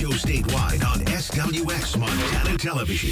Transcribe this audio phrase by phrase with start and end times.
[0.00, 3.10] Show statewide on SWX Montana Television.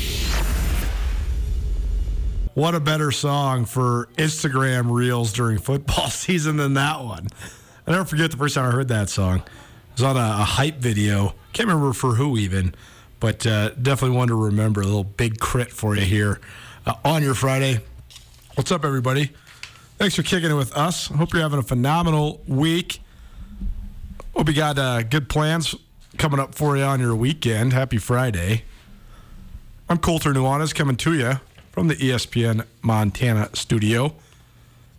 [2.54, 7.28] What a better song for Instagram reels during football season than that one.
[7.86, 9.40] I never forget the first time I heard that song.
[9.40, 9.44] It
[9.96, 11.34] was on a, a hype video.
[11.52, 12.74] Can't remember for who even,
[13.20, 14.80] but uh, definitely one to remember.
[14.80, 16.40] A little big crit for you here
[16.86, 17.80] uh, on your Friday.
[18.54, 19.30] What's up, everybody?
[19.98, 21.08] Thanks for kicking it with us.
[21.08, 23.00] Hope you're having a phenomenal week.
[24.34, 25.74] Hope you got uh, good plans
[26.18, 27.72] coming up for you on your weekend.
[27.72, 28.64] Happy Friday.
[29.88, 31.34] I'm Colter Nuanez coming to you
[31.70, 34.16] from the ESPN Montana studio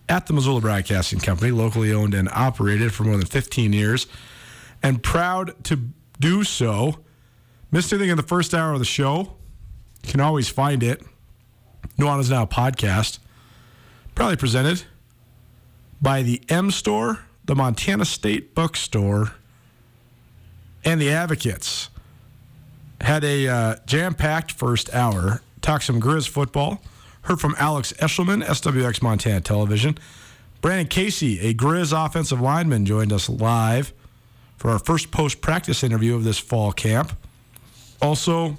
[0.07, 4.07] at the Missoula Broadcasting Company, locally owned and operated for more than 15 years,
[4.81, 5.89] and proud to
[6.21, 6.99] do so.
[7.69, 9.35] Missed anything in the first hour of the show?
[10.05, 11.03] You can always find it.
[11.97, 13.19] Nuanez Now podcast,
[14.15, 14.83] probably presented
[16.01, 19.33] by the M Store, the Montana State Bookstore,
[20.83, 21.89] and the Advocates
[23.01, 25.41] had a uh, jam-packed first hour.
[25.61, 26.81] Talked some Grizz football.
[27.23, 29.97] Heard from Alex Eshelman, SWX Montana Television.
[30.61, 33.93] Brandon Casey, a Grizz offensive lineman, joined us live
[34.57, 37.13] for our first post-practice interview of this fall camp.
[38.01, 38.57] Also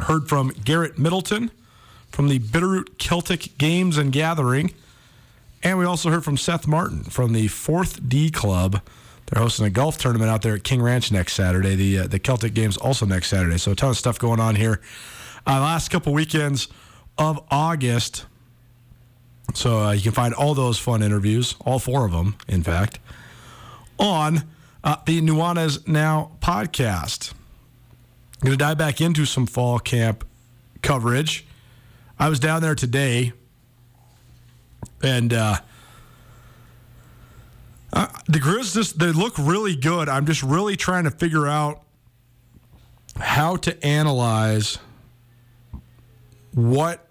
[0.00, 1.50] heard from Garrett Middleton
[2.10, 4.72] from the Bitterroot Celtic Games and Gathering.
[5.62, 8.80] And we also heard from Seth Martin from the Fourth D Club.
[9.26, 11.74] They're hosting a golf tournament out there at King Ranch next Saturday.
[11.74, 13.58] The uh, the Celtic Games also next Saturday.
[13.58, 14.80] So a ton of stuff going on here.
[15.46, 16.68] Uh, last couple weekends
[17.18, 18.26] of August.
[19.54, 22.98] So uh, you can find all those fun interviews, all four of them, in fact,
[23.98, 24.42] on
[24.82, 27.32] uh, the Nuanez Now podcast.
[27.32, 30.24] I'm going to dive back into some fall camp
[30.82, 31.46] coverage.
[32.18, 33.32] I was down there today,
[35.02, 35.32] and
[37.92, 40.08] uh, the Grizz just they look really good.
[40.08, 41.82] I'm just really trying to figure out
[43.16, 44.78] how to analyze
[46.52, 47.08] what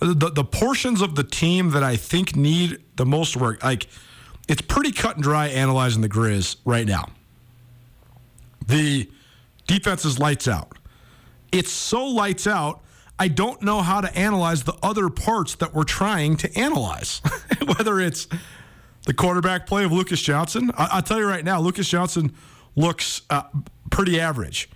[0.00, 3.62] the the portions of the team that I think need the most work.
[3.62, 3.86] Like
[4.48, 7.10] it's pretty cut and dry analyzing the Grizz right now.
[8.66, 9.10] The
[9.66, 10.76] defense is lights out.
[11.52, 12.82] It's so lights out.
[13.18, 17.20] I don't know how to analyze the other parts that we're trying to analyze.
[17.66, 18.28] Whether it's
[19.08, 22.30] the quarterback play of Lucas Johnson, I- I'll tell you right now, Lucas Johnson
[22.76, 23.44] looks uh,
[23.90, 24.68] pretty average.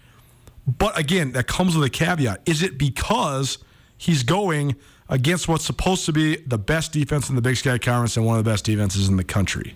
[0.66, 2.40] But again, that comes with a caveat.
[2.46, 3.58] Is it because
[3.98, 4.74] he's going
[5.10, 8.38] against what's supposed to be the best defense in the Big Sky Conference and one
[8.38, 9.74] of the best defenses in the country?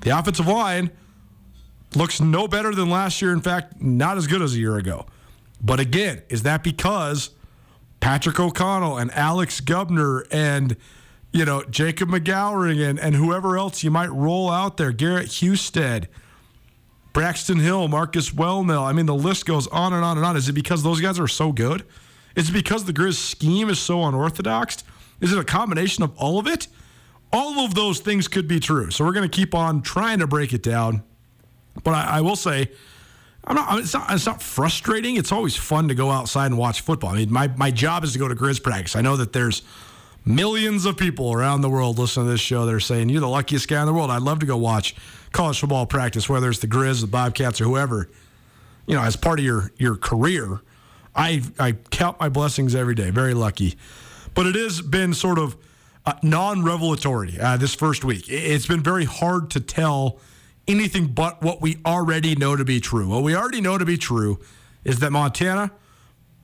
[0.00, 0.90] The offensive line
[1.94, 3.34] looks no better than last year.
[3.34, 5.04] In fact, not as good as a year ago.
[5.60, 7.30] But again, is that because
[8.00, 10.78] Patrick O'Connell and Alex Gubner and
[11.36, 16.08] you know Jacob McGowering and, and whoever else you might roll out there, Garrett Husted,
[17.12, 18.82] Braxton Hill, Marcus Wellmill.
[18.82, 20.36] I mean, the list goes on and on and on.
[20.36, 21.84] Is it because those guys are so good?
[22.36, 24.82] Is it because the Grizz scheme is so unorthodox?
[25.20, 26.68] Is it a combination of all of it?
[27.32, 28.90] All of those things could be true.
[28.90, 31.02] So we're going to keep on trying to break it down.
[31.84, 32.70] But I, I will say,
[33.44, 34.10] I'm not, it's not.
[34.10, 35.16] It's not frustrating.
[35.16, 37.10] It's always fun to go outside and watch football.
[37.10, 38.96] I mean, my my job is to go to Grizz practice.
[38.96, 39.62] I know that there's
[40.26, 42.66] millions of people around the world listen to this show.
[42.66, 44.10] They're saying, You're the luckiest guy in the world.
[44.10, 44.94] I'd love to go watch
[45.32, 48.10] college football practice, whether it's the Grizz, the Bobcats, or whoever,
[48.86, 50.60] you know, as part of your, your career.
[51.14, 53.10] I, I count my blessings every day.
[53.10, 53.76] Very lucky.
[54.34, 55.56] But it has been sort of
[56.04, 58.26] uh, non revelatory uh, this first week.
[58.28, 60.18] It's been very hard to tell
[60.68, 63.08] anything but what we already know to be true.
[63.08, 64.38] What we already know to be true
[64.84, 65.70] is that Montana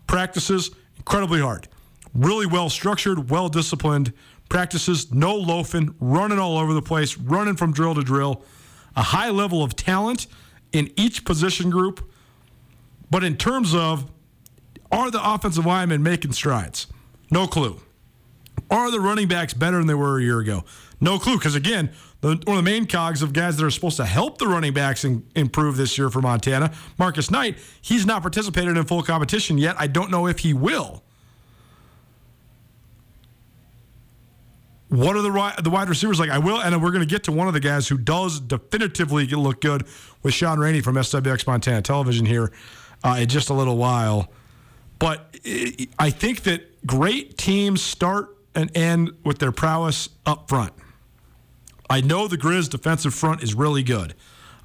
[0.07, 1.69] practices incredibly hard,
[2.15, 4.13] really well structured, well disciplined
[4.49, 8.43] practices, no loafing, running all over the place, running from drill to drill,
[8.95, 10.27] a high level of talent
[10.73, 12.07] in each position group.
[13.11, 14.11] But in terms of
[14.91, 16.87] are the offensive linemen making strides?
[17.31, 17.81] No clue.
[18.71, 20.65] Are the running backs better than they were a year ago?
[21.01, 21.39] No clue.
[21.39, 24.37] Because again, the, one of the main cogs of guys that are supposed to help
[24.37, 28.85] the running backs in, improve this year for Montana, Marcus Knight, he's not participated in
[28.85, 29.77] full competition yet.
[29.79, 31.03] I don't know if he will.
[34.93, 36.29] What are the the wide receivers like?
[36.29, 39.27] I will, and we're going to get to one of the guys who does definitively
[39.27, 39.87] look good
[40.23, 42.53] with Sean Rainey from SWX Montana Television here
[43.03, 44.31] uh, in just a little while.
[44.99, 45.35] But
[45.99, 50.75] I think that great teams start and end with their prowess up front.
[51.89, 54.13] I know the Grizz defensive front is really good.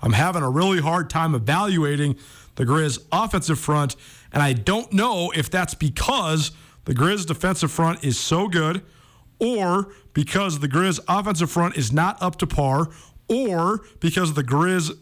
[0.02, 2.18] I'm having a really hard time evaluating
[2.56, 3.96] the Grizz offensive front,
[4.34, 6.52] and I don't know if that's because
[6.84, 8.84] the Grizz defensive front is so good
[9.40, 12.90] or because the Grizz offensive front is not up to par,
[13.30, 14.98] or because the Grizz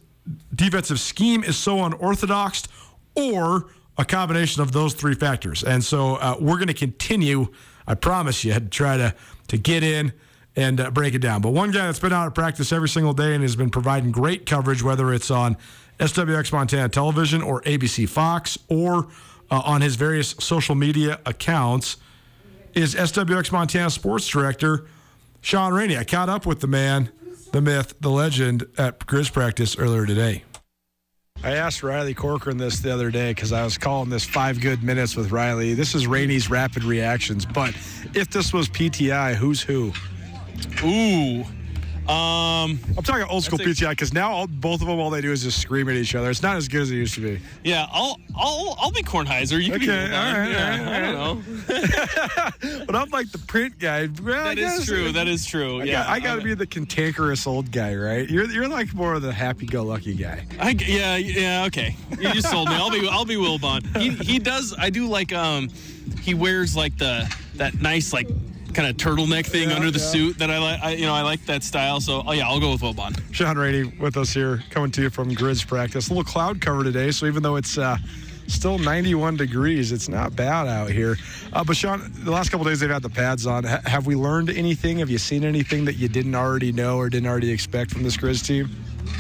[0.54, 2.68] defensive scheme is so unorthodox,
[3.16, 5.64] or a combination of those three factors.
[5.64, 7.48] And so uh, we're going to continue,
[7.88, 9.16] I promise you, to try to,
[9.48, 10.12] to get in
[10.58, 11.40] and uh, break it down.
[11.40, 14.12] But one guy that's been out of practice every single day and has been providing
[14.12, 15.56] great coverage, whether it's on
[15.98, 19.08] SWX Montana Television or ABC Fox or
[19.50, 21.96] uh, on his various social media accounts,
[22.74, 24.88] is SWX Montana Sports Director
[25.46, 25.96] Sean Rainey.
[25.96, 27.12] I caught up with the man,
[27.52, 30.44] the myth, the legend at Grizz practice earlier today.
[31.44, 34.82] I asked Riley Corcoran this the other day because I was calling this five good
[34.82, 35.76] minutes with Riley.
[35.76, 37.46] This is Rainey's rapid reactions.
[37.46, 37.76] But
[38.16, 39.94] if this was PTI, who's who?
[40.84, 41.46] Ooh.
[42.08, 45.32] Um, I'm talking old school PTI because now all, both of them, all they do
[45.32, 46.30] is just scream at each other.
[46.30, 47.42] It's not as good as it used to be.
[47.64, 49.64] Yeah, I'll I'll I'll be Kornheiser.
[49.64, 52.86] You okay, can be all right, yeah, all right, I don't know.
[52.86, 54.08] but I'm like the print guy.
[54.22, 55.12] Well, that is true.
[55.14, 55.82] That is true.
[55.82, 58.30] I yeah, got, I got to be the cantankerous old guy, right?
[58.30, 60.46] You're you're like more of the happy-go-lucky guy.
[60.60, 61.66] I, yeah, yeah.
[61.66, 62.76] Okay, you just sold me.
[62.76, 63.98] I'll be I'll be Wilbon.
[63.98, 64.76] He he does.
[64.78, 65.70] I do like um,
[66.22, 68.28] he wears like the that nice like
[68.76, 70.06] kind of turtleneck thing yeah, under the yeah.
[70.06, 71.00] suit that I like.
[71.00, 72.02] You know, I like that style.
[72.02, 73.20] So, oh yeah, I'll go with Wilbon.
[73.34, 76.10] Sean Rainey with us here, coming to you from Grizz practice.
[76.10, 77.98] A little cloud cover today, so even though it's uh,
[78.48, 81.16] still 91 degrees, it's not bad out here.
[81.54, 83.66] Uh, but Sean, the last couple days they've had the pads on.
[83.66, 85.00] H- have we learned anything?
[85.00, 88.18] Have you seen anything that you didn't already know or didn't already expect from this
[88.18, 88.70] Grizz team?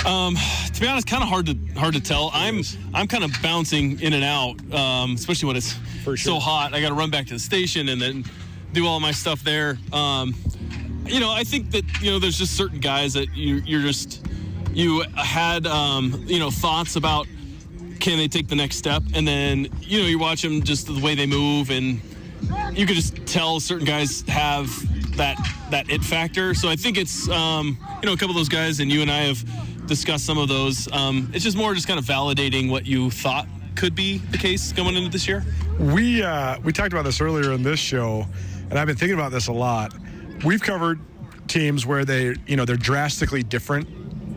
[0.05, 0.35] Um,
[0.73, 2.29] to be honest, kind of hard to hard to tell.
[2.33, 2.61] I'm
[2.93, 6.17] I'm kind of bouncing in and out, um, especially when it's sure.
[6.17, 6.73] so hot.
[6.73, 8.25] I got to run back to the station and then
[8.75, 9.77] do all my stuff there.
[9.93, 10.35] Um,
[11.05, 14.25] you know, I think that you know there's just certain guys that you you're just
[14.73, 17.25] you had um, you know thoughts about
[17.99, 20.99] can they take the next step, and then you know you watch them just the
[20.99, 22.01] way they move, and
[22.73, 24.69] you could just tell certain guys have
[25.15, 25.37] that
[25.71, 26.53] that it factor.
[26.53, 29.09] So I think it's um, you know a couple of those guys, and you and
[29.09, 30.91] I have discussed some of those.
[30.91, 34.73] Um, it's just more just kind of validating what you thought could be the case
[34.73, 35.45] going into this year.
[35.79, 38.25] We uh, we talked about this earlier in this show
[38.69, 39.93] and I've been thinking about this a lot.
[40.43, 40.99] We've covered
[41.47, 43.87] teams where they, you know, they're drastically different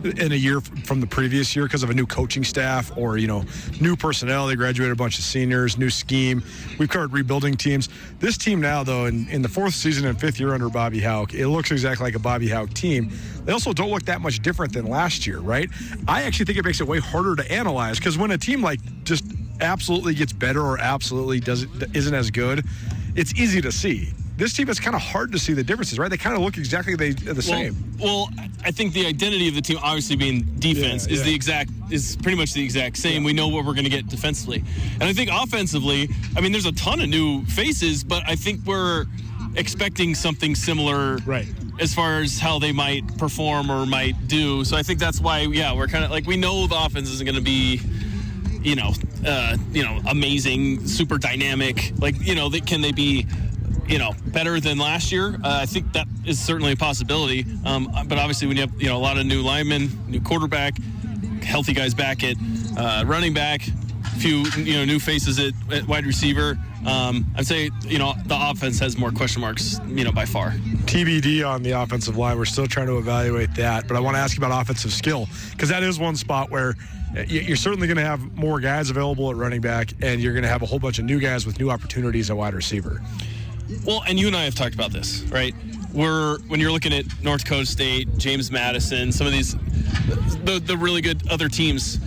[0.05, 3.27] in a year from the previous year because of a new coaching staff or you
[3.27, 3.45] know
[3.81, 4.47] new personnel.
[4.47, 6.43] They graduated a bunch of seniors new scheme.
[6.79, 7.89] We've covered rebuilding teams.
[8.21, 11.35] This team now though in, in the fourth season and fifth year under bobby hauck
[11.35, 13.11] it looks exactly like a bobby hauck team.
[13.45, 15.69] They also don't look that much different than last year right?
[16.07, 18.81] I actually think it makes it way harder to analyze because when a team like
[19.05, 19.25] just
[19.61, 22.65] absolutely gets better or absolutely doesn't isn't as good
[23.19, 26.09] it's easy to see this team it's kind of hard to see the differences, right?
[26.09, 27.97] They kind of look exactly they, the well, same.
[27.99, 28.31] Well,
[28.65, 31.25] I think the identity of the team, obviously being defense, yeah, is yeah.
[31.25, 33.23] the exact is pretty much the exact same.
[33.23, 33.27] Yeah.
[33.27, 36.67] We know what we're going to get defensively, and I think offensively, I mean, there's
[36.67, 39.07] a ton of new faces, but I think we're
[39.57, 41.49] expecting something similar, right?
[41.81, 45.41] As far as how they might perform or might do, so I think that's why,
[45.41, 47.81] yeah, we're kind of like we know the offense isn't going to be
[48.63, 48.93] you know,
[49.27, 51.93] uh, you know, amazing, super dynamic.
[51.99, 53.27] Like, you know, can they be
[53.89, 55.35] you know, better than last year.
[55.43, 57.47] Uh, I think that is certainly a possibility.
[57.65, 60.75] Um, but obviously, when you have you know a lot of new linemen, new quarterback,
[61.43, 62.37] healthy guys back at
[62.77, 63.63] uh, running back,
[64.19, 66.59] few you know new faces at, at wide receiver.
[66.87, 70.51] Um, I'd say you know the offense has more question marks, you know, by far.
[70.87, 72.39] TBD on the offensive line.
[72.39, 75.29] We're still trying to evaluate that, but I want to ask you about offensive skill
[75.53, 76.75] because that is one spot where
[77.27, 80.49] you're certainly going to have more guys available at running back, and you're going to
[80.49, 83.01] have a whole bunch of new guys with new opportunities at wide receiver.
[83.85, 85.55] Well, and you and I have talked about this, right?
[85.93, 89.57] We're when you're looking at North Dakota State, James Madison, some of these,
[90.45, 91.99] the the really good other teams,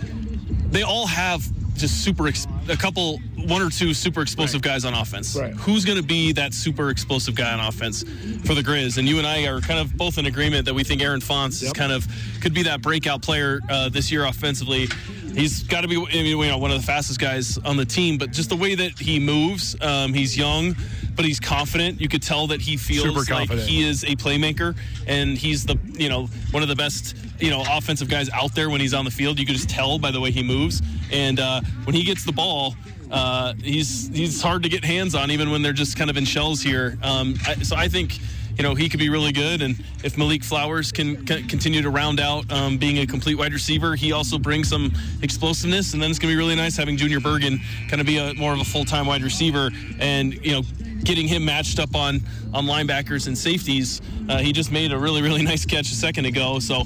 [0.70, 4.72] they all have just super ex- a couple one or two super explosive right.
[4.72, 5.36] guys on offense.
[5.36, 5.52] Right.
[5.54, 8.02] Who's going to be that super explosive guy on offense
[8.44, 8.98] for the Grizz?
[8.98, 11.62] And you and I are kind of both in agreement that we think Aaron Fonts
[11.62, 11.68] yep.
[11.68, 12.06] is kind of
[12.40, 14.88] could be that breakout player uh, this year offensively.
[15.34, 17.86] He's got to be I mean, you know one of the fastest guys on the
[17.86, 20.76] team, but just the way that he moves, um, he's young
[21.14, 22.00] but he's confident.
[22.00, 26.08] You could tell that he feels like he is a playmaker, and he's the you
[26.08, 29.10] know one of the best you know offensive guys out there when he's on the
[29.10, 29.38] field.
[29.38, 32.32] You could just tell by the way he moves, and uh, when he gets the
[32.32, 32.74] ball.
[33.12, 36.24] Uh, he's he's hard to get hands on even when they're just kind of in
[36.24, 36.98] shells here.
[37.02, 38.18] Um, I, so I think
[38.56, 39.62] you know, he could be really good.
[39.62, 43.52] And if Malik Flowers can, can continue to round out um, being a complete wide
[43.52, 44.92] receiver, he also brings some
[45.22, 45.94] explosiveness.
[45.94, 48.34] And then it's going to be really nice having Junior Bergen kind of be a
[48.34, 50.62] more of a full time wide receiver and, you know,
[51.04, 52.20] getting him matched up on
[52.52, 54.00] on linebackers and safeties.
[54.28, 56.58] Uh, he just made a really really nice catch a second ago.
[56.58, 56.84] So,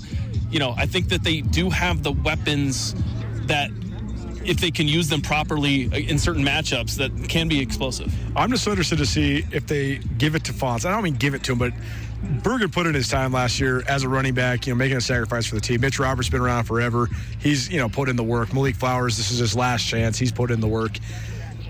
[0.51, 2.95] you know, I think that they do have the weapons
[3.47, 3.71] that
[4.47, 8.13] if they can use them properly uh, in certain matchups that can be explosive.
[8.37, 10.85] I'm just interested to see if they give it to Fonts.
[10.85, 11.73] I don't mean give it to him, but
[12.43, 15.01] Bergen put in his time last year as a running back, you know, making a
[15.01, 15.81] sacrifice for the team.
[15.81, 17.09] Mitch Roberts been around forever.
[17.39, 18.53] He's, you know, put in the work.
[18.53, 20.19] Malik Flowers, this is his last chance.
[20.19, 20.99] He's put in the work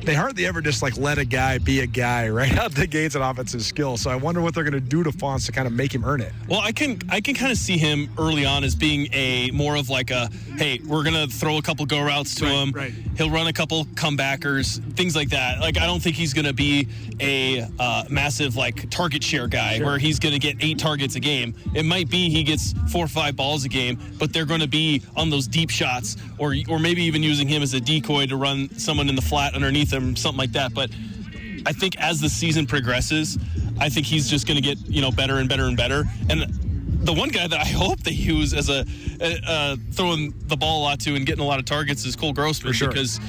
[0.07, 3.17] they hardly ever just like let a guy be a guy right out the gates
[3.17, 3.97] on offensive skill.
[3.97, 6.05] So I wonder what they're going to do to Fonts to kind of make him
[6.05, 6.33] earn it.
[6.49, 9.77] Well, I can I can kind of see him early on as being a more
[9.77, 12.73] of like a hey, we're going to throw a couple go routes to right, him.
[12.73, 12.93] Right.
[13.17, 15.61] He'll run a couple comebackers, things like that.
[15.61, 16.89] Like I don't think he's going to be
[17.21, 19.87] a uh, massive like target share guy sure.
[19.87, 21.55] where he's going to get eight targets a game.
[21.75, 24.69] It might be he gets four or five balls a game, but they're going to
[24.69, 28.37] be on those deep shots or or maybe even using him as a decoy to
[28.37, 30.75] run someone in the flat underneath him, something like that.
[30.75, 30.91] But
[31.67, 33.39] I think as the season progresses,
[33.79, 36.05] I think he's just going to get you know better and better and better.
[36.31, 36.47] And
[37.07, 38.85] the one guy that I hope they use as a
[39.21, 42.33] uh, throwing the ball a lot to and getting a lot of targets is Cole
[42.33, 42.89] Grossman sure.
[42.89, 43.21] because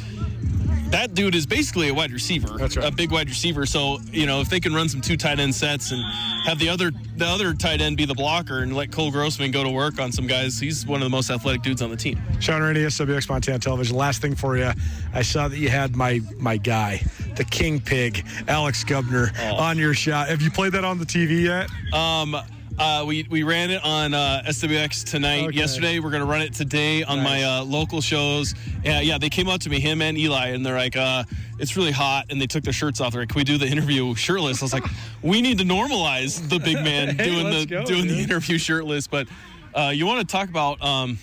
[0.91, 2.77] that dude is basically a wide receiver, right.
[2.77, 3.65] a big wide receiver.
[3.65, 6.01] So you know if they can run some two tight end sets and
[6.45, 9.63] have the other the other tight end be the blocker and let Cole Grossman go
[9.63, 12.19] to work on some guys, he's one of the most athletic dudes on the team.
[12.39, 13.95] Sean Rainey, SWX Montana Television.
[13.95, 14.71] Last thing for you,
[15.13, 17.01] I saw that you had my my guy,
[17.35, 19.55] the King Pig, Alex Gubner, oh.
[19.55, 20.29] on your shot.
[20.29, 21.69] Have you played that on the TV yet?
[21.93, 22.35] Um.
[22.77, 25.47] Uh, we we ran it on uh, SWX tonight.
[25.47, 25.57] Okay.
[25.57, 27.25] Yesterday, we're gonna run it today on nice.
[27.25, 28.53] my uh, local shows.
[28.83, 31.23] Yeah, yeah, they came out to me, him and Eli, and they're like, uh,
[31.57, 33.13] "It's really hot," and they took their shirts off.
[33.13, 34.85] They're like, "Can we do the interview shirtless?" I was like,
[35.23, 38.11] "We need to normalize the big man hey, doing the go, doing dude.
[38.11, 39.27] the interview shirtless." But
[39.73, 41.17] uh, you want to talk about um,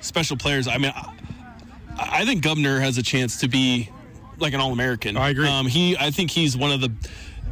[0.00, 0.68] special players?
[0.68, 1.12] I mean, I,
[1.98, 3.90] I think Gubner has a chance to be
[4.38, 5.16] like an All American.
[5.16, 5.48] I agree.
[5.48, 6.92] Um, he, I think he's one of the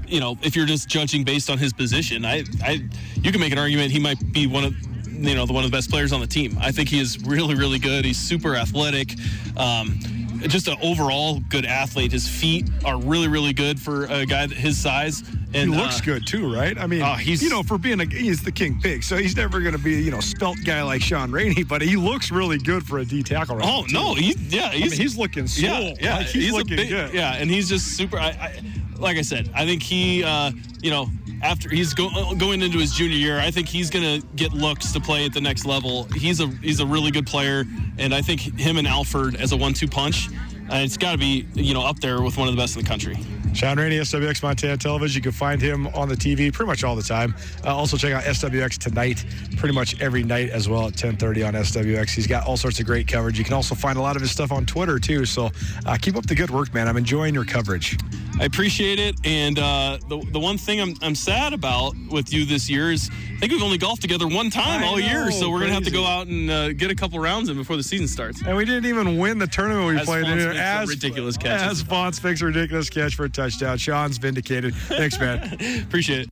[0.09, 2.83] you know, if you're just judging based on his position, I, I,
[3.15, 4.75] you can make an argument he might be one of,
[5.07, 6.57] you know, the one of the best players on the team.
[6.61, 8.05] I think he is really, really good.
[8.05, 9.15] He's super athletic.
[9.57, 9.99] Um,
[10.43, 12.13] just an overall good athlete.
[12.13, 15.23] His feet are really, really good for a guy his size.
[15.55, 16.77] And he looks uh, good too, right?
[16.79, 19.35] I mean, uh, he's you know, for being a he's the king pig, so he's
[19.35, 22.59] never going to be you know spelt guy like Sean Rainey, but he looks really
[22.59, 23.57] good for a D tackle.
[23.57, 26.77] Right oh no, he's yeah, he's, I mean, he's looking yeah, yeah, Like, he's, looking
[26.77, 27.15] big, good.
[27.15, 28.19] yeah, and he's just super.
[28.19, 28.63] I, I,
[28.99, 30.53] like I said, I think he, uh,
[30.83, 31.09] you know,
[31.43, 34.93] after he's go, uh, going into his junior year, I think he's gonna get looks
[34.93, 36.05] to play at the next level.
[36.15, 37.65] He's a he's a really good player,
[37.99, 40.29] and I think him and Alford as a one-two punch,
[40.71, 42.83] uh, it's got to be you know up there with one of the best in
[42.83, 43.17] the country.
[43.55, 45.19] Sean Rainey, SWX Montana Television.
[45.19, 47.35] You can find him on the TV pretty much all the time.
[47.65, 49.25] Uh, also check out SWX tonight,
[49.57, 52.11] pretty much every night as well at 10:30 on SWX.
[52.11, 53.39] He's got all sorts of great coverage.
[53.39, 55.25] You can also find a lot of his stuff on Twitter too.
[55.25, 55.51] So
[55.87, 56.89] uh, keep up the good work, man.
[56.89, 57.99] I'm enjoying your coverage.
[58.41, 62.45] I appreciate it, and uh, the the one thing I'm I'm sad about with you
[62.45, 65.31] this year is I think we've only golfed together one time I all know, year,
[65.33, 67.77] so we're gonna have to go out and uh, get a couple rounds in before
[67.77, 68.43] the season starts.
[68.47, 70.57] And we didn't even win the tournament we As played Fonts in.
[70.57, 71.61] As ridiculous catch.
[71.61, 73.79] As Fonts makes a ridiculous catch for a touchdown.
[73.79, 74.75] Sean's vindicated.
[74.75, 75.39] Thanks, man.
[75.83, 76.31] Appreciate it.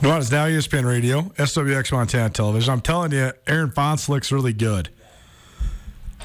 [0.00, 2.72] Nuanez now E ESPN Radio, SWX Montana Television.
[2.72, 4.88] I'm telling you, Aaron Fonts looks really good.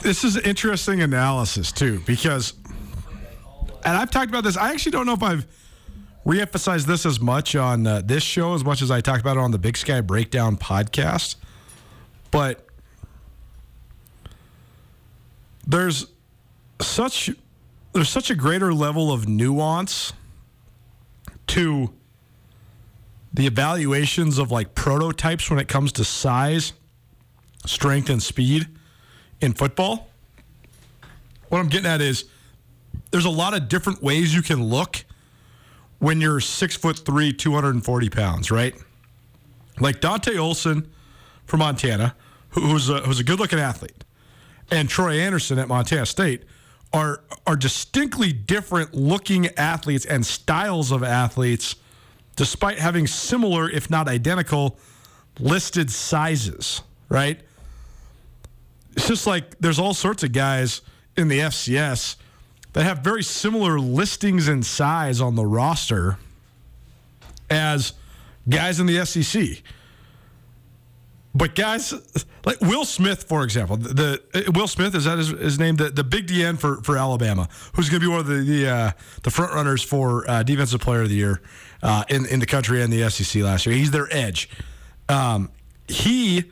[0.02, 2.54] This is an interesting analysis too, because,
[3.84, 4.56] and I've talked about this.
[4.56, 5.46] I actually don't know if I've
[6.26, 9.42] reemphasized this as much on uh, this show as much as I talked about it
[9.42, 11.36] on the Big Sky Breakdown podcast,
[12.32, 12.66] but
[15.68, 16.08] there's
[16.80, 17.30] such
[17.96, 20.12] there's such a greater level of nuance
[21.48, 21.94] to
[23.34, 26.74] the evaluations of like prototypes when it comes to size,
[27.66, 28.68] strength, and speed
[29.40, 30.10] in football.
[31.48, 32.26] What I'm getting at is
[33.12, 35.06] there's a lot of different ways you can look
[36.00, 38.76] when you're six foot three, 240 pounds, right?
[39.80, 40.92] Like Dante Olson
[41.46, 42.14] from Montana,
[42.50, 44.04] who's a, who's a good looking athlete,
[44.70, 46.44] and Troy Anderson at Montana State
[46.96, 51.76] are are distinctly different looking athletes and styles of athletes,
[52.38, 54.80] despite having similar, if not identical,
[55.40, 56.82] listed sizes.
[57.10, 57.42] Right?
[58.96, 60.82] It's just like there's all sorts of guys
[61.18, 62.16] in the FCS
[62.74, 66.18] that have very similar listings and size on the roster
[67.50, 67.94] as
[68.48, 69.62] guys in the SEC.
[71.38, 71.94] But guys
[72.46, 75.90] like Will Smith, for example, the, the Will Smith is that his, his, name, the,
[75.90, 78.92] the big DN for, for Alabama, who's going to be one of the the, uh,
[79.24, 81.42] the front runners for uh, defensive player of the year
[81.84, 83.76] uh, in in the country and the SEC last year.
[83.76, 84.50] He's their edge.
[85.10, 85.52] Um,
[85.90, 86.46] he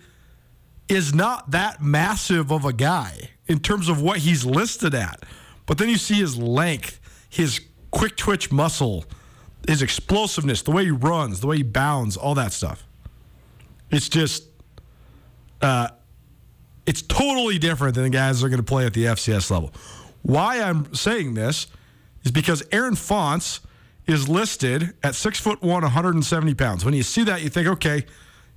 [0.89, 5.23] is not that massive of a guy in terms of what he's listed at,
[5.65, 6.99] but then you see his length,
[7.29, 7.61] his
[7.91, 9.05] quick twitch muscle,
[9.65, 12.85] his explosiveness, the way he runs, the way he bounds, all that stuff.
[13.89, 14.43] It's just
[15.63, 15.87] uh,
[16.85, 19.73] it's totally different than the guys that are going to play at the FCS level.
[20.21, 21.67] Why I'm saying this
[22.23, 23.61] is because Aaron Fonts
[24.05, 26.83] is listed at six foot one, 170 pounds.
[26.83, 28.05] When you see that, you think, okay,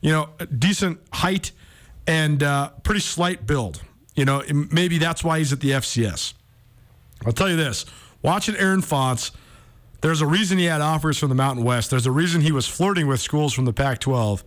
[0.01, 1.53] you know, decent height
[2.07, 3.83] and uh, pretty slight build.
[4.17, 6.35] You know, maybe that's why he's at the FCS.
[7.25, 7.85] I'll tell you this:
[8.23, 9.31] watching Aaron Fonts,
[10.01, 11.91] there's a reason he had offers from the Mountain West.
[11.91, 14.43] There's a reason he was flirting with schools from the Pac-12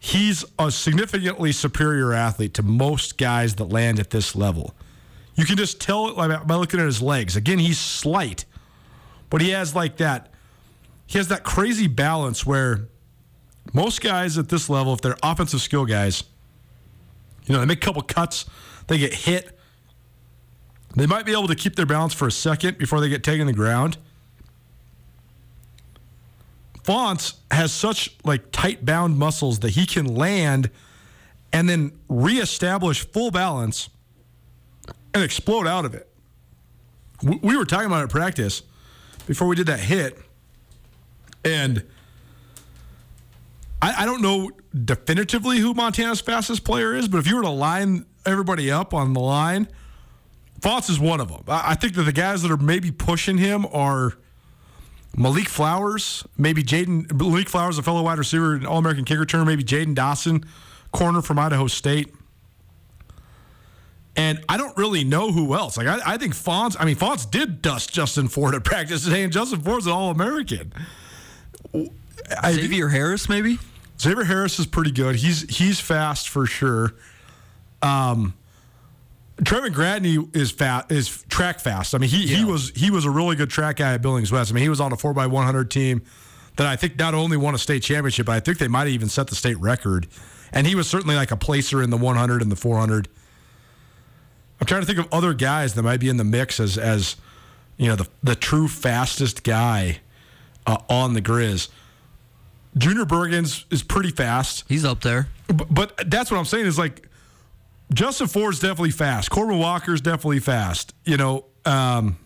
[0.00, 4.74] he's a significantly superior athlete to most guys that land at this level.
[5.36, 7.36] You can just tell by looking at his legs.
[7.36, 8.46] Again, he's slight,
[9.28, 10.32] but he has like that.
[11.06, 12.88] He has that crazy balance where
[13.72, 16.24] most guys at this level, if they're offensive skill guys,
[17.46, 18.46] you know, they make a couple cuts,
[18.88, 19.58] they get hit.
[20.96, 23.46] They might be able to keep their balance for a second before they get taken
[23.46, 23.98] to the ground.
[26.90, 30.70] Fonts has such like tight bound muscles that he can land
[31.52, 33.90] and then reestablish full balance
[35.14, 36.10] and explode out of it.
[37.22, 38.62] We were talking about it practice
[39.28, 40.18] before we did that hit,
[41.44, 41.86] and
[43.80, 44.50] I, I don't know
[44.84, 49.12] definitively who Montana's fastest player is, but if you were to line everybody up on
[49.12, 49.68] the line,
[50.60, 51.44] Fonts is one of them.
[51.46, 54.14] I think that the guys that are maybe pushing him are
[55.16, 59.46] Malik Flowers, maybe Jaden Malik Flowers, a fellow wide receiver, an All American kicker returner,
[59.46, 60.44] maybe Jaden Dawson,
[60.92, 62.14] corner from Idaho State.
[64.16, 65.76] And I don't really know who else.
[65.76, 66.76] Like I, I think Fonts.
[66.78, 70.10] I mean, Fonts did dust Justin Ford at practice today, and Justin Ford's an All
[70.10, 70.72] American.
[72.44, 73.58] Xavier Harris, maybe.
[74.00, 75.16] Xavier Harris is pretty good.
[75.16, 76.94] He's he's fast for sure.
[77.82, 78.34] Um,
[79.42, 81.94] Trevin Gradney is fat is track fast.
[81.94, 82.38] I mean, he, yeah.
[82.38, 84.50] he was he was a really good track guy at Billings West.
[84.50, 86.02] I mean, he was on a four x one hundred team
[86.56, 88.88] that I think not only won a state championship, but I think they might have
[88.88, 90.08] even set the state record.
[90.52, 93.08] And he was certainly like a placer in the one hundred and the four hundred.
[94.60, 97.16] I'm trying to think of other guys that might be in the mix as as
[97.78, 100.00] you know the the true fastest guy
[100.66, 101.68] uh, on the Grizz.
[102.76, 104.64] Junior Bergens is pretty fast.
[104.68, 105.28] He's up there.
[105.48, 107.08] But, but that's what I'm saying is like
[107.92, 109.30] Justin Ford's definitely fast.
[109.30, 110.94] Corbin Walker's definitely fast.
[111.04, 112.16] You know, um,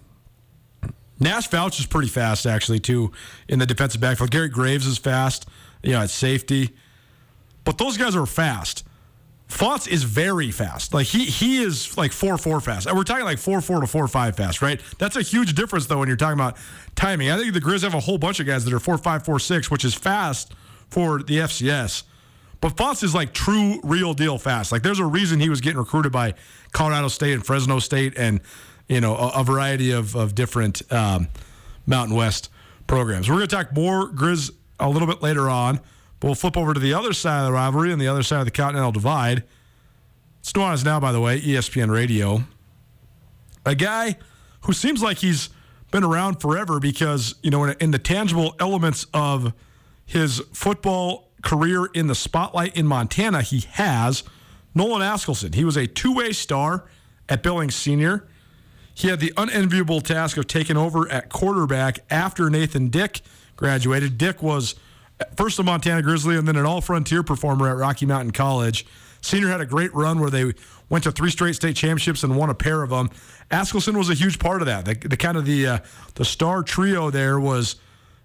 [1.18, 3.12] Nash Vouch is pretty fast actually too
[3.48, 4.30] in the defensive backfield.
[4.30, 5.48] Garrett Graves is fast.
[5.82, 6.70] You know, at safety,
[7.64, 8.84] but those guys are fast.
[9.48, 10.94] Fonts is very fast.
[10.94, 12.86] Like he he is like four four fast.
[12.86, 14.80] And we're talking like four four to four five fast, right?
[14.98, 16.56] That's a huge difference though when you're talking about
[16.94, 17.30] timing.
[17.30, 19.38] I think the Grizz have a whole bunch of guys that are four five four
[19.38, 20.54] six, which is fast
[20.88, 22.04] for the FCS.
[22.64, 24.72] But Fonts is like true, real deal fast.
[24.72, 26.32] Like there's a reason he was getting recruited by
[26.72, 28.40] Colorado State and Fresno State and
[28.88, 31.28] you know a, a variety of of different um,
[31.86, 32.48] Mountain West
[32.86, 33.28] programs.
[33.28, 34.50] We're going to talk more Grizz
[34.80, 35.76] a little bit later on,
[36.20, 38.38] but we'll flip over to the other side of the rivalry and the other side
[38.38, 39.44] of the Continental Divide.
[40.40, 42.44] It's Nuanez now, by the way, ESPN Radio.
[43.66, 44.16] A guy
[44.62, 45.50] who seems like he's
[45.90, 49.52] been around forever because you know in, in the tangible elements of
[50.06, 54.24] his football career in the spotlight in Montana, he has
[54.74, 55.54] Nolan Askelson.
[55.54, 56.84] He was a two way star
[57.28, 58.26] at Billings Senior.
[58.94, 63.22] He had the unenviable task of taking over at quarterback after Nathan Dick
[63.56, 64.18] graduated.
[64.18, 64.74] Dick was
[65.36, 68.86] first a Montana Grizzly and then an all frontier performer at Rocky Mountain College.
[69.20, 70.52] Senior had a great run where they
[70.88, 73.10] went to three straight state championships and won a pair of them.
[73.50, 74.84] Askelson was a huge part of that.
[74.84, 75.78] The, the kind of the uh,
[76.14, 77.76] the star trio there was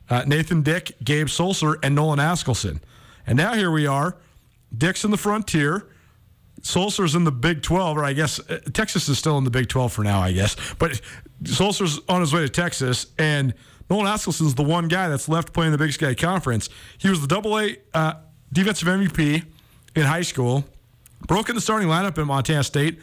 [0.10, 2.80] uh, Nathan Dick, Gabe Sulser, and Nolan Askelson.
[3.30, 4.18] And now here we are.
[4.76, 5.88] Dick's in the frontier.
[6.62, 9.70] Sulser's in the Big 12, or I guess uh, Texas is still in the Big
[9.70, 10.56] 12 for now, I guess.
[10.80, 11.00] But
[11.44, 13.54] Sulser's on his way to Texas, and
[13.88, 16.70] Nolan Askelson's the one guy that's left playing the Big Sky Conference.
[16.98, 18.16] He was the Double A uh,
[18.52, 19.46] defensive MVP
[19.96, 20.66] in high school,
[21.28, 23.00] broke in the starting lineup at Montana State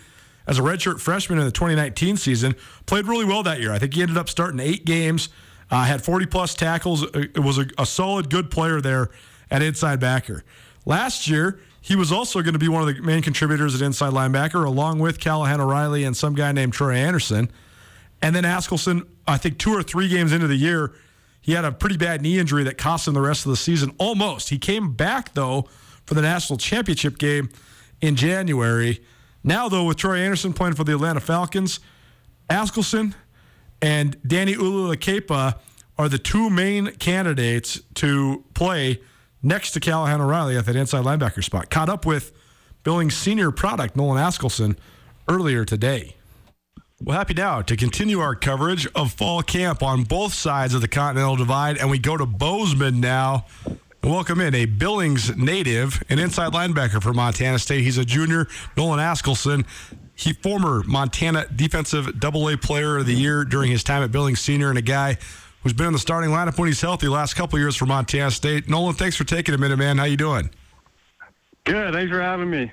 [0.49, 2.57] as a redshirt freshman in the 2019 season.
[2.87, 3.71] Played really well that year.
[3.71, 5.29] I think he ended up starting eight games,
[5.71, 7.05] uh, had 40 plus tackles.
[7.15, 9.11] It was a, a solid, good player there
[9.51, 10.45] at inside backer.
[10.85, 14.13] Last year, he was also going to be one of the main contributors at inside
[14.13, 17.51] linebacker, along with Callahan O'Reilly and some guy named Troy Anderson.
[18.23, 20.93] And then Askelson, I think two or three games into the year,
[21.41, 23.95] he had a pretty bad knee injury that cost him the rest of the season.
[23.99, 24.49] Almost.
[24.49, 25.69] He came back, though,
[26.05, 27.51] for the national championship game
[28.01, 29.01] in January.
[29.45, 31.79] Now, though, with Troy Anderson playing for the Atlanta Falcons,
[32.51, 33.15] Askelson
[33.81, 35.59] and Danny Uluilakepa
[35.99, 39.01] are the two main candidates to play
[39.47, 41.71] next to Callahan O'Reilly at that inside linebacker spot.
[41.71, 42.33] Caught up with
[42.83, 44.77] Billings senior product, Nolan Askelson,
[45.29, 46.17] earlier today.
[47.01, 50.89] Well, happy now to continue our coverage of fall camp on both sides of the
[50.89, 53.47] Continental Divide, and we go to Bozeman now.
[54.03, 57.83] Welcome in a Billings native, an inside linebacker for Montana State.
[57.83, 59.67] He's a junior, Nolan Askelson.
[60.15, 64.41] He former Montana Defensive Double A Player of the Year during his time at Billings
[64.41, 65.19] Senior, and a guy
[65.67, 68.69] who's been in the starting lineup when he's healthy last couple years for Montana State.
[68.69, 69.99] Nolan, thanks for taking a minute, man.
[69.99, 70.49] How you doing?
[71.65, 71.93] Good.
[71.93, 72.71] Thanks for having me.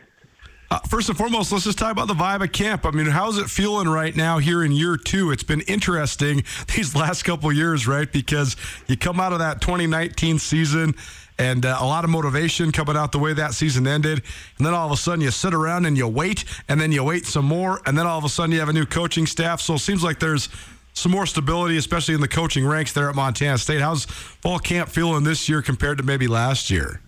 [0.69, 2.85] Uh, first and foremost, let's just talk about the vibe of camp.
[2.85, 5.31] I mean, how's it feeling right now here in year two?
[5.31, 6.43] It's been interesting
[6.75, 8.11] these last couple years, right?
[8.11, 10.93] Because you come out of that 2019 season
[11.39, 14.21] and uh, a lot of motivation coming out the way that season ended.
[14.59, 17.03] And then all of a sudden you sit around and you wait, and then you
[17.03, 19.61] wait some more, and then all of a sudden you have a new coaching staff.
[19.61, 20.49] So it seems like there's
[20.93, 23.81] some more stability, especially in the coaching ranks there at Montana State.
[23.81, 27.01] How's fall camp feeling this year compared to maybe last year?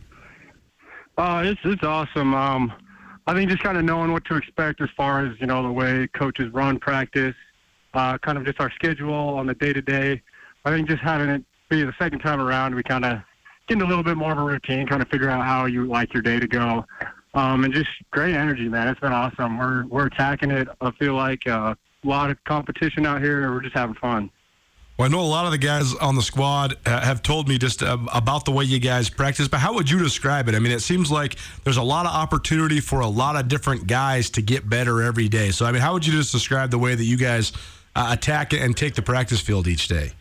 [1.17, 2.33] Uh, it's it's awesome.
[2.33, 2.73] Um,
[3.27, 5.71] I think just kind of knowing what to expect as far as you know the
[5.71, 7.35] way coaches run practice,
[7.93, 10.21] uh, kind of just our schedule on the day to day.
[10.65, 13.19] I think just having it be the second time around, we kind of
[13.67, 16.13] getting a little bit more of a routine, trying to figure out how you like
[16.13, 16.85] your day to go,
[17.33, 18.87] um, and just great energy, man.
[18.87, 19.57] It's been awesome.
[19.57, 20.67] We're we're attacking it.
[20.81, 23.43] I feel like uh, a lot of competition out here.
[23.43, 24.29] And we're just having fun.
[24.97, 27.57] Well, I know a lot of the guys on the squad uh, have told me
[27.57, 30.55] just uh, about the way you guys practice, but how would you describe it?
[30.55, 33.87] I mean, it seems like there's a lot of opportunity for a lot of different
[33.87, 35.51] guys to get better every day.
[35.51, 37.51] So, I mean, how would you just describe the way that you guys
[37.93, 40.11] uh, attack and take the practice field each day?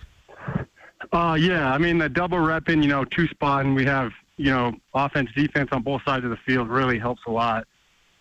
[1.13, 4.51] Uh, yeah, I mean, the double repping, you know, two spot, and we have, you
[4.51, 7.69] know, offense, defense on both sides of the field really helps a lot.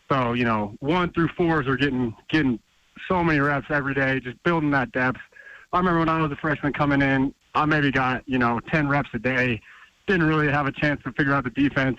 [0.08, 2.60] So, you know, one through fours are getting getting
[3.07, 5.19] so many reps every day, just building that depth
[5.73, 8.87] I remember when I was a freshman coming in, I maybe got, you know, 10
[8.87, 9.59] reps a day.
[10.05, 11.97] Didn't really have a chance to figure out the defense.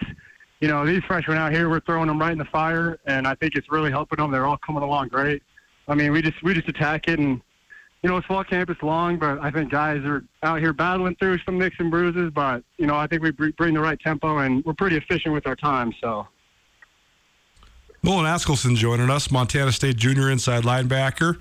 [0.61, 3.35] You know, these freshmen out here, we're throwing them right in the fire, and I
[3.35, 4.31] think it's really helping them.
[4.31, 5.43] They're all coming along great.
[5.89, 7.43] I mean, we just we just attack it, and
[8.03, 11.17] you know, it's fall camp, it's long, but I think guys are out here battling
[11.17, 12.31] through some nicks and bruises.
[12.33, 15.47] But you know, I think we bring the right tempo, and we're pretty efficient with
[15.47, 15.93] our time.
[16.01, 16.29] So.
[18.05, 21.41] Nolan Askelson joining us, Montana State junior inside linebacker.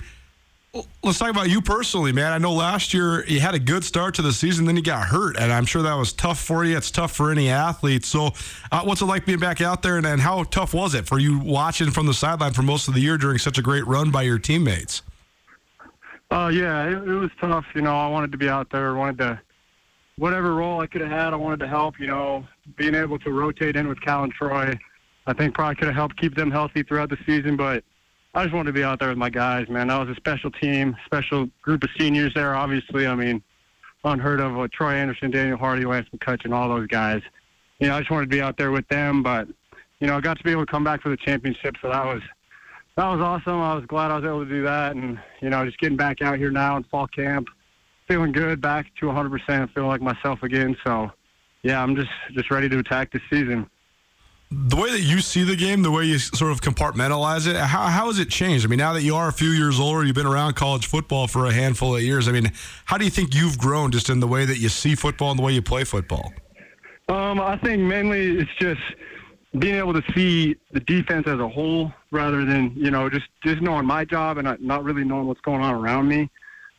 [1.04, 2.32] Let's talk about you personally, man.
[2.32, 5.06] I know last year you had a good start to the season, then you got
[5.06, 6.78] hurt, and I'm sure that was tough for you.
[6.78, 8.06] It's tough for any athlete.
[8.06, 8.32] So,
[8.72, 11.20] uh, what's it like being back out there, and, and how tough was it for
[11.20, 14.10] you watching from the sideline for most of the year during such a great run
[14.10, 15.02] by your teammates?
[16.32, 17.66] Uh, yeah, it, it was tough.
[17.76, 18.96] You know, I wanted to be out there.
[18.96, 19.42] Wanted to,
[20.18, 22.00] whatever role I could have had, I wanted to help.
[22.00, 22.48] You know,
[22.78, 24.80] being able to rotate in with Cal and Troy,
[25.26, 27.84] I think probably could have helped keep them healthy throughout the season, but
[28.34, 29.88] I just wanted to be out there with my guys, man.
[29.88, 32.56] That was a special team, special group of seniors there.
[32.56, 33.42] Obviously, I mean,
[34.04, 37.22] unheard of with Troy Anderson, Daniel Hardy, Lance McCutcheon, all those guys.
[37.80, 39.48] You know, I just wanted to be out there with them, but
[40.00, 42.06] you know, I got to be able to come back for the championship, so that
[42.06, 42.22] was
[42.98, 43.62] that was awesome.
[43.62, 46.22] I was glad I was able to do that, and you know, just getting back
[46.22, 47.48] out here now in fall camp,
[48.08, 50.76] feeling good, back to 100%, feeling like myself again.
[50.86, 51.12] So,
[51.62, 53.70] yeah, I'm just just ready to attack this season
[54.68, 57.84] the way that you see the game, the way you sort of compartmentalize it, how,
[57.84, 58.66] how has it changed?
[58.66, 61.28] I mean, now that you are a few years older, you've been around college football
[61.28, 62.28] for a handful of years.
[62.28, 62.52] I mean,
[62.86, 65.40] how do you think you've grown just in the way that you see football and
[65.40, 66.34] the way you play football?
[67.10, 68.82] Um, I think mainly it's just
[69.60, 73.62] being able to see the defense as a whole rather than, you know, just, just
[73.62, 76.30] knowing my job and not really knowing what's going on around me.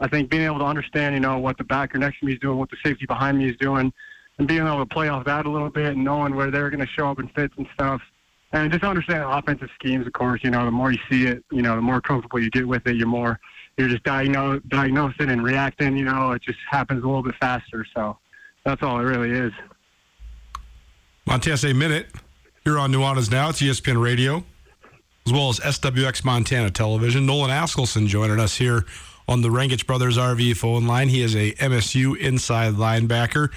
[0.01, 2.39] I think being able to understand, you know, what the backer next to me is
[2.41, 3.93] doing, what the safety behind me is doing,
[4.39, 6.85] and being able to play off that a little bit and knowing where they're going
[6.85, 8.01] to show up in fits and stuff.
[8.53, 10.07] and just understand offensive schemes.
[10.07, 12.51] Of course, you know, the more you see it, you know, the more comfortable you
[12.51, 13.39] get with it, you're more
[13.77, 15.97] you're just diagnose, diagnosing and reacting.
[15.97, 17.85] You know, it just happens a little bit faster.
[17.95, 18.19] So
[18.65, 19.53] that's all it really is.
[21.27, 22.09] Montana State Minute
[22.65, 23.49] here on Nuanez Now.
[23.49, 24.45] It's ESPN Radio,
[25.27, 27.27] as well as SWX Montana Television.
[27.27, 28.85] Nolan Askelson joining us here
[29.27, 31.09] on the Rangich Brothers RV phone line.
[31.09, 33.51] He is a MSU inside linebacker.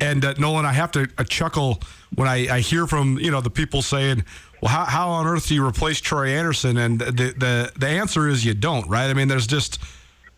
[0.00, 1.80] And uh, Nolan, I have to uh, chuckle
[2.14, 4.24] when I, I, hear from you know the people saying,
[4.62, 8.28] "Well, how, how on earth do you replace Troy Anderson?" And the, the the answer
[8.28, 9.10] is you don't, right?
[9.10, 9.78] I mean, there's just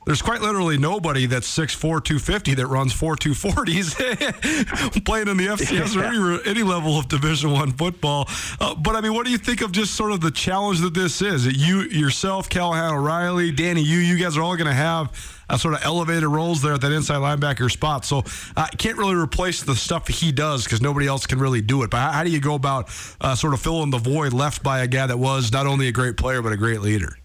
[0.04, 3.94] there's quite literally nobody that's 6'4", 250 that runs four 240s
[5.04, 6.04] playing in the FCS or
[6.44, 8.28] any, any level of Division One football.
[8.60, 10.94] Uh, but I mean, what do you think of just sort of the challenge that
[10.94, 11.46] this is?
[11.46, 15.12] You yourself, Callahan O'Reilly, Danny, you, you guys are all going to have
[15.48, 18.04] a sort of elevated roles there at that inside linebacker spot.
[18.04, 18.22] So
[18.56, 21.82] I uh, can't really replace the stuff he does because nobody else can really do
[21.82, 21.90] it.
[21.90, 22.88] But how, how do you go about
[23.20, 25.92] uh, sort of filling the void left by a guy that was not only a
[25.92, 27.16] great player but a great leader?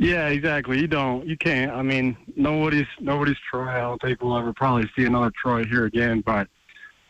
[0.00, 0.80] Yeah, exactly.
[0.80, 1.70] You don't, you can't.
[1.72, 3.68] I mean, nobody's nobody's Troy.
[3.68, 6.22] I don't think we'll ever probably see another Troy here again.
[6.24, 6.48] But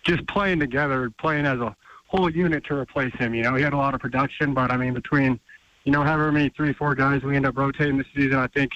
[0.03, 1.77] just playing together, playing as a
[2.09, 3.33] whole unit to replace him.
[3.33, 5.39] You know, he had a lot of production, but I mean, between
[5.85, 8.73] you know however many three, four guys we end up rotating this season, I think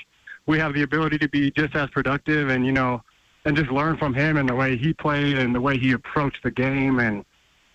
[0.46, 3.03] we have the ability to be just as productive, and you know,
[3.44, 6.44] and just learn from him and the way he played and the way he approached
[6.44, 7.24] the game and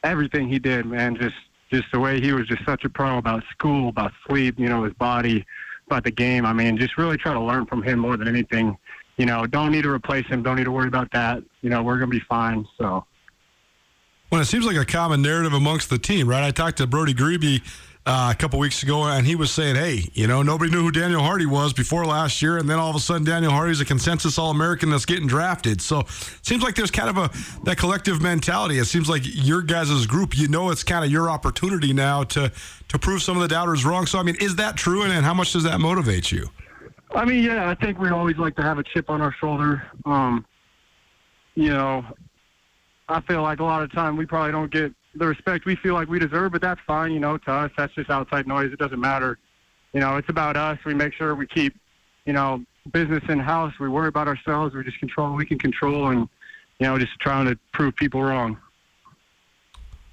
[0.06, 0.86] everything he did.
[0.86, 1.36] Man, just
[1.70, 4.86] just the way he was just such a pro about school, about sleep, you know,
[4.86, 5.46] his body
[5.90, 6.46] about the game.
[6.46, 8.78] I mean, just really try to learn from him more than anything.
[9.18, 10.44] You know, don't need to replace him.
[10.44, 11.44] Don't need to worry about that.
[11.62, 12.66] You know, we're going to be fine.
[12.78, 13.06] So.
[14.32, 16.44] Well, it seems like a common narrative amongst the team, right?
[16.44, 17.62] I talked to Brody Grebe
[18.10, 20.90] uh, a couple weeks ago, and he was saying, "Hey, you know, nobody knew who
[20.90, 23.86] Daniel Hardy was before last year, and then all of a sudden, Daniel Hardy's a
[23.86, 27.30] consensus All-American that's getting drafted." So, it seems like there's kind of a
[27.66, 28.80] that collective mentality.
[28.80, 32.52] It seems like your guys' group, you know, it's kind of your opportunity now to
[32.88, 34.08] to prove some of the doubters wrong.
[34.08, 36.50] So, I mean, is that true, and, and how much does that motivate you?
[37.14, 39.84] I mean, yeah, I think we always like to have a chip on our shoulder.
[40.06, 40.48] Um,
[41.54, 42.04] you know,
[43.08, 45.94] I feel like a lot of time we probably don't get the respect we feel
[45.94, 47.12] like we deserve, but that's fine.
[47.12, 48.72] You know, to us, that's just outside noise.
[48.72, 49.38] It doesn't matter.
[49.94, 50.78] You know, it's about us.
[50.86, 51.76] We make sure we keep,
[52.26, 53.74] you know, business in house.
[53.80, 54.76] We worry about ourselves.
[54.76, 56.30] We just control what we can control, and
[56.80, 58.58] you know, just trying to prove people wrong.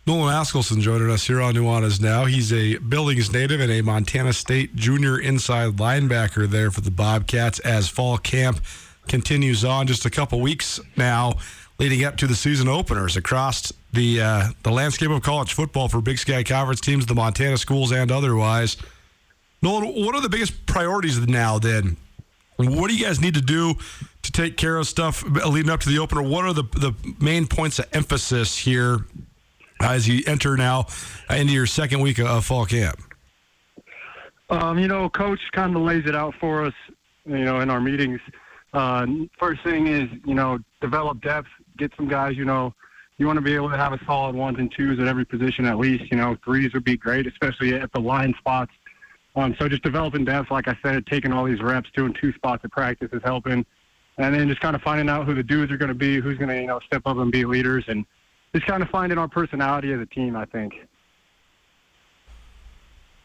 [0.07, 2.27] Nolan Askelson joining us here on Nuanez now.
[2.27, 7.59] He's a Billings native and a Montana State junior inside linebacker there for the Bobcats
[7.61, 8.61] as fall camp
[9.09, 9.89] continues on.
[9.89, 11.35] Just a couple weeks now
[11.79, 16.01] leading up to the season openers across the uh, the landscape of college football for
[16.01, 18.77] Big Sky Conference teams, the Montana schools, and otherwise.
[19.63, 21.59] Nolan, what are the biggest priorities now?
[21.59, 21.97] Then,
[22.57, 23.75] what do you guys need to do
[24.23, 26.23] to take care of stuff leading up to the opener?
[26.23, 28.99] What are the the main points of emphasis here
[29.81, 30.87] as you enter now
[31.29, 33.01] into your second week of fall camp?
[34.49, 36.75] Um, you know, coach kind of lays it out for us.
[37.25, 38.21] You know, in our meetings.
[38.73, 39.07] Uh,
[39.39, 42.75] first thing is, you know, develop depth, get some guys, you know,
[43.19, 45.65] you want to be able to have a solid ones and twos at every position
[45.65, 46.05] at least.
[46.11, 48.73] You know, threes would be great, especially at the line spots.
[49.35, 52.65] Um, so just developing depth, like I said, taking all these reps, doing two spots
[52.65, 53.65] of practice is helping,
[54.19, 56.39] and then just kind of finding out who the dudes are going to be, who's
[56.39, 58.05] going to you know step up and be leaders, and
[58.55, 60.37] just kind of finding our personality as a team.
[60.37, 60.75] I think.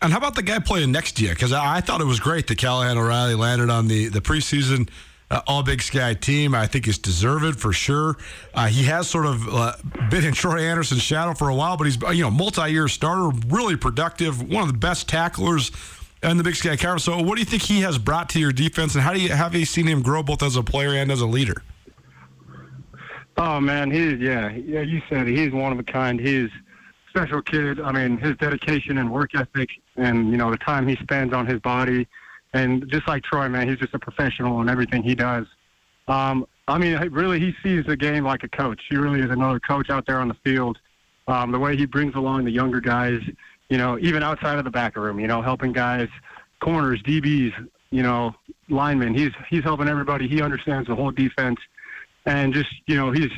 [0.02, 1.34] And how about the guy playing next year?
[1.34, 4.90] Because I thought it was great that Callahan O'Reilly landed on the the preseason
[5.32, 6.54] uh, All Big Sky team.
[6.54, 8.18] I think is deserved for sure.
[8.54, 9.74] Uh, he has sort of uh,
[10.12, 13.76] been in Troy Anderson's shadow for a while, but he's you know multi-year starter, really
[13.76, 15.72] productive, one of the best tacklers
[16.22, 17.06] in the Big Sky Conference.
[17.06, 19.30] So, what do you think he has brought to your defense, and how do you
[19.30, 21.64] have you seen him grow both as a player and as a leader?
[23.38, 24.82] Oh man, he's yeah, yeah.
[24.82, 25.38] You said it.
[25.38, 26.20] he's one of a kind.
[26.20, 26.50] He's
[27.10, 27.80] special kid.
[27.80, 31.48] I mean, his dedication and work ethic, and you know the time he spends on
[31.48, 32.08] his body
[32.54, 35.46] and just like Troy, man, he's just a professional in everything he does.
[36.08, 38.82] Um, I mean, really, he sees the game like a coach.
[38.90, 40.78] He really is another coach out there on the field.
[41.28, 43.20] Um, the way he brings along the younger guys,
[43.70, 46.10] you know, even outside of the back room, you know, helping guys,
[46.60, 47.54] corners, DBs,
[47.92, 48.34] you know,
[48.70, 49.14] linemen.
[49.14, 50.28] He's he's helping everybody.
[50.28, 51.60] He understands the whole defense,
[52.26, 53.30] and just you know, he's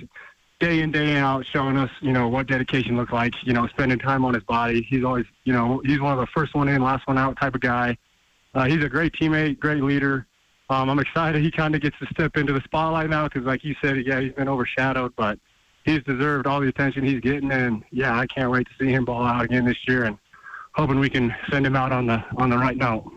[0.60, 3.34] day in day out showing us, you know, what dedication looks like.
[3.44, 4.86] You know, spending time on his body.
[4.88, 7.56] He's always, you know, he's one of the first one in, last one out type
[7.56, 7.98] of guy.
[8.54, 10.28] Uh, he's a great teammate, great leader.
[10.70, 13.64] Um, I'm excited he kind of gets to step into the spotlight now because, like
[13.64, 15.38] you said, yeah, he's been overshadowed, but
[15.86, 17.52] he's deserved all the attention he's getting.
[17.52, 20.18] And yeah, I can't wait to see him ball out again this year, and
[20.74, 23.12] hoping we can send him out on the on the right note.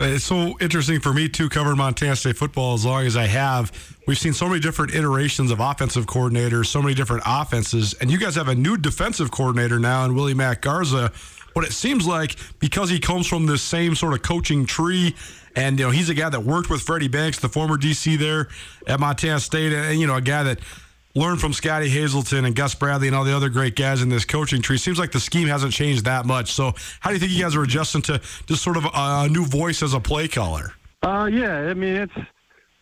[0.00, 3.96] It's so interesting for me too, covering Montana State football as long as I have.
[4.06, 8.18] We've seen so many different iterations of offensive coordinators, so many different offenses, and you
[8.18, 11.10] guys have a new defensive coordinator now and Willie Mack Garza.
[11.54, 15.14] But it seems like because he comes from this same sort of coaching tree,
[15.56, 18.48] and you know he's a guy that worked with Freddie Banks, the former DC there
[18.86, 20.60] at Montana State, and you know a guy that
[21.14, 24.24] learned from Scottie Hazelton and Gus Bradley and all the other great guys in this
[24.24, 24.78] coaching tree.
[24.78, 26.52] Seems like the scheme hasn't changed that much.
[26.52, 29.44] So, how do you think you guys are adjusting to just sort of a new
[29.44, 30.74] voice as a play caller?
[31.02, 32.28] Uh, yeah, I mean it's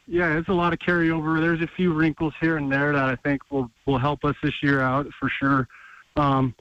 [0.06, 1.40] yeah, it's a lot of carryover.
[1.40, 4.54] There's a few wrinkles here and there that I think will will help us this
[4.62, 5.68] year out for sure.
[6.16, 6.54] Um,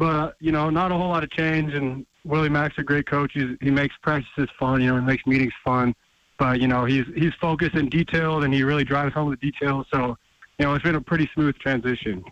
[0.00, 1.74] but you know, not a whole lot of change.
[1.74, 3.32] And Willie Mack's a great coach.
[3.34, 4.80] He's, he makes practices fun.
[4.80, 5.94] You know, he makes meetings fun.
[6.38, 9.86] But you know, he's he's focused and detailed, and he really drives home the details.
[9.92, 10.16] So
[10.58, 12.24] you know, it's been a pretty smooth transition.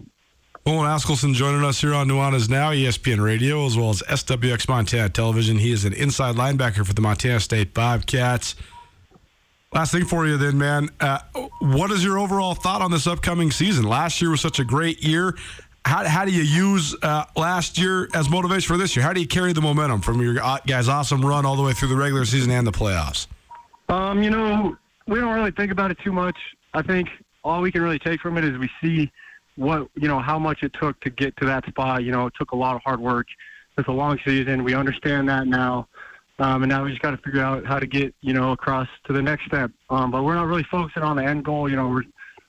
[0.67, 5.11] Nolan Askelson joining us here on Nuanez Now, ESPN Radio, as well as SWX Montana
[5.11, 5.59] Television.
[5.59, 8.55] He is an inside linebacker for the Montana State Bobcats.
[9.73, 10.89] Last thing for you, then, man.
[11.01, 11.19] Uh,
[11.61, 13.85] what is your overall thought on this upcoming season?
[13.85, 15.35] Last year was such a great year.
[15.89, 19.03] How, how do you use uh, last year as motivation for this year?
[19.03, 20.35] How do you carry the momentum from your
[20.67, 23.27] guys' awesome run all the way through the regular season and the playoffs?
[23.89, 26.37] Um, you know, we don't really think about it too much.
[26.75, 27.09] I think
[27.43, 29.11] all we can really take from it is we see
[29.57, 32.05] what you know how much it took to get to that spot.
[32.05, 33.27] You know, it took a lot of hard work.
[33.79, 34.65] It's a long season.
[34.65, 35.89] We understand that now,
[36.39, 38.89] um, and now we just got to figure out how to get you know across
[39.07, 39.71] to the next step.
[39.89, 41.67] Um, but we're not really focusing on the end goal.
[41.71, 42.03] You know, we're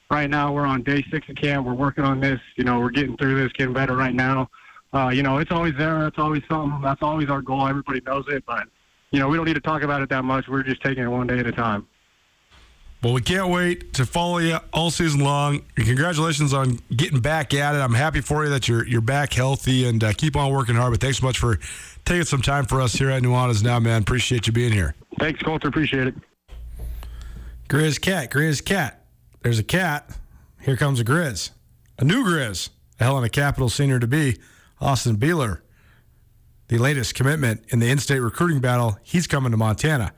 [0.10, 1.66] right now we're on day six of camp.
[1.66, 2.40] We're working on this.
[2.56, 4.50] You know, we're getting through this, getting better right now.
[4.94, 6.08] Uh, you know, it's always there.
[6.08, 6.82] It's always something.
[6.82, 7.68] That's always our goal.
[7.68, 8.68] Everybody knows it, but
[9.12, 10.48] you know, we don't need to talk about it that much.
[10.48, 11.88] We're just taking it one day at a time.
[13.02, 15.62] Well, we can't wait to follow you all season long.
[15.78, 17.78] And congratulations on getting back at it.
[17.78, 20.92] I'm happy for you that you're you're back healthy and uh, keep on working hard.
[20.92, 21.60] But thanks so much for
[22.04, 24.02] taking some time for us here at Nuanez Now, man.
[24.02, 24.96] Appreciate you being here.
[25.18, 25.70] Thanks, Colter.
[25.70, 26.16] Appreciate it.
[27.70, 28.99] Grizz cat, Grizz cat.
[29.42, 30.18] There's a cat.
[30.62, 31.52] Here comes a Grizz,
[31.98, 34.38] a new Grizz, a Helena Capital senior to be,
[34.82, 35.62] Austin Beeler.
[36.68, 38.98] The latest commitment in the in-state recruiting battle.
[39.02, 40.14] He's coming to Montana.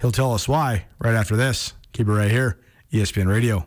[0.00, 1.74] He'll tell us why right after this.
[1.92, 2.58] Keep it right here,
[2.92, 3.66] ESPN Radio.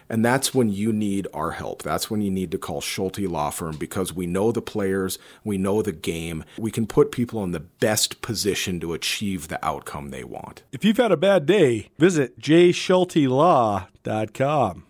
[0.11, 1.83] and that's when you need our help.
[1.83, 5.57] That's when you need to call Schulte Law Firm because we know the players, we
[5.57, 6.43] know the game.
[6.57, 10.63] We can put people in the best position to achieve the outcome they want.
[10.73, 14.83] If you've had a bad day, visit jschultelaw.com.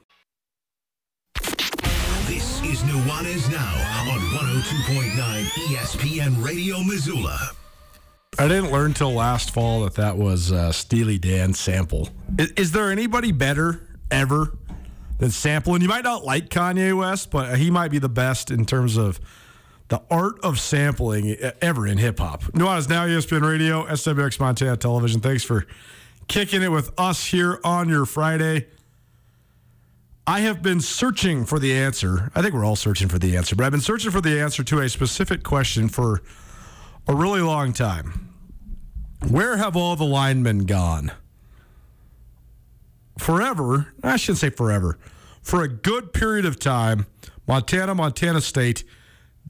[2.26, 7.52] This is Nuanez Now on 102.9 ESPN Radio Missoula.
[8.40, 12.10] I didn't learn till last fall that that was uh, Steely Dan sample.
[12.40, 14.58] Is, is, there anybody better ever
[15.22, 15.76] than sample?
[15.76, 18.98] And you might not like Kanye West, but he might be the best in terms
[18.98, 19.20] of
[19.88, 22.44] the art of sampling ever in hip hop.
[22.54, 25.22] Nuanez Now, ESPN Radio, SWX Montana Television.
[25.22, 25.68] Thanks for
[26.28, 28.68] kicking it with us here on your Friday.
[30.26, 32.32] I have been searching for the answer.
[32.34, 34.64] I think we're all searching for the answer, but I've been searching for the answer
[34.64, 36.22] to a specific question for
[37.08, 38.30] a really long time.
[39.28, 41.12] Where have all the linemen gone?
[43.18, 44.98] Forever, I shouldn't say forever,
[45.42, 47.06] for a good period of time,
[47.48, 48.84] Montana, Montana State,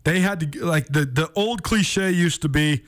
[0.03, 2.83] they had to, like, the, the old cliche used to be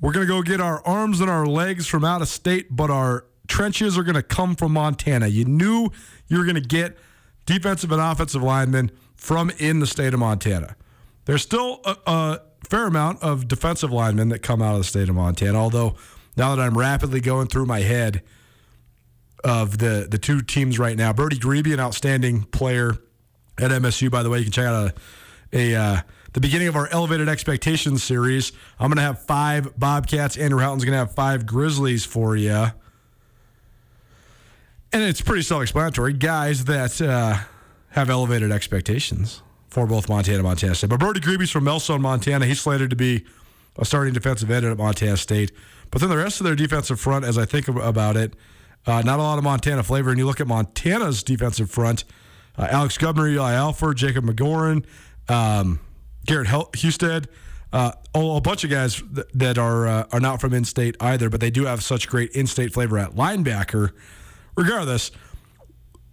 [0.00, 2.90] we're going to go get our arms and our legs from out of state, but
[2.90, 5.28] our trenches are going to come from Montana.
[5.28, 5.88] You knew
[6.28, 6.98] you were going to get
[7.46, 10.76] defensive and offensive linemen from in the state of Montana.
[11.24, 15.08] There's still a, a fair amount of defensive linemen that come out of the state
[15.08, 15.58] of Montana.
[15.58, 15.96] Although
[16.36, 18.22] now that I'm rapidly going through my head
[19.44, 22.94] of the the two teams right now, Brody Grebe, an outstanding player
[23.58, 24.10] at MSU.
[24.10, 24.92] By the way, you can check out
[25.52, 26.00] a, a uh,
[26.32, 28.52] the beginning of our elevated expectations series.
[28.80, 30.36] I'm going to have five Bobcats.
[30.36, 32.66] Andrew Houghton's going to have five Grizzlies for you.
[34.92, 36.12] And it's pretty self explanatory.
[36.12, 37.38] Guys that uh,
[37.90, 40.90] have elevated expectations for both Montana and Montana State.
[40.90, 42.46] But Brody Grebe's from Melstone, Montana.
[42.46, 43.24] He's slated to be
[43.76, 45.52] a starting defensive end at Montana State.
[45.90, 48.34] But then the rest of their defensive front, as I think about it,
[48.86, 50.10] uh, not a lot of Montana flavor.
[50.10, 52.04] And you look at Montana's defensive front
[52.56, 54.84] uh, Alex Gubner, Eli Alford, Jacob McGoran,
[55.28, 55.80] um,
[56.26, 57.28] Garrett Hel- Husted.
[57.72, 61.40] Uh, a bunch of guys th- that are uh, are not from in-state either, but
[61.40, 63.90] they do have such great in-state flavor at linebacker.
[64.56, 65.10] Regardless,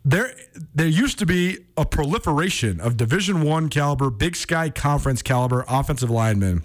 [0.04, 0.34] there
[0.74, 6.10] there used to be a proliferation of Division One caliber, Big Sky Conference caliber offensive
[6.10, 6.64] linemen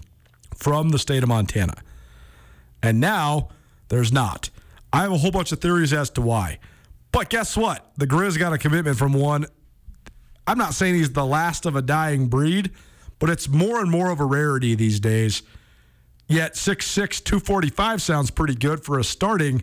[0.54, 1.74] from the state of Montana,
[2.82, 3.50] and now
[3.88, 4.48] there's not.
[4.92, 6.58] I have a whole bunch of theories as to why,
[7.12, 7.90] but guess what?
[7.96, 9.46] The Grizz got a commitment from one.
[10.46, 12.70] I'm not saying he's the last of a dying breed
[13.18, 15.42] but it's more and more of a rarity these days.
[16.28, 19.62] Yet 6'6, 245 sounds pretty good for a starting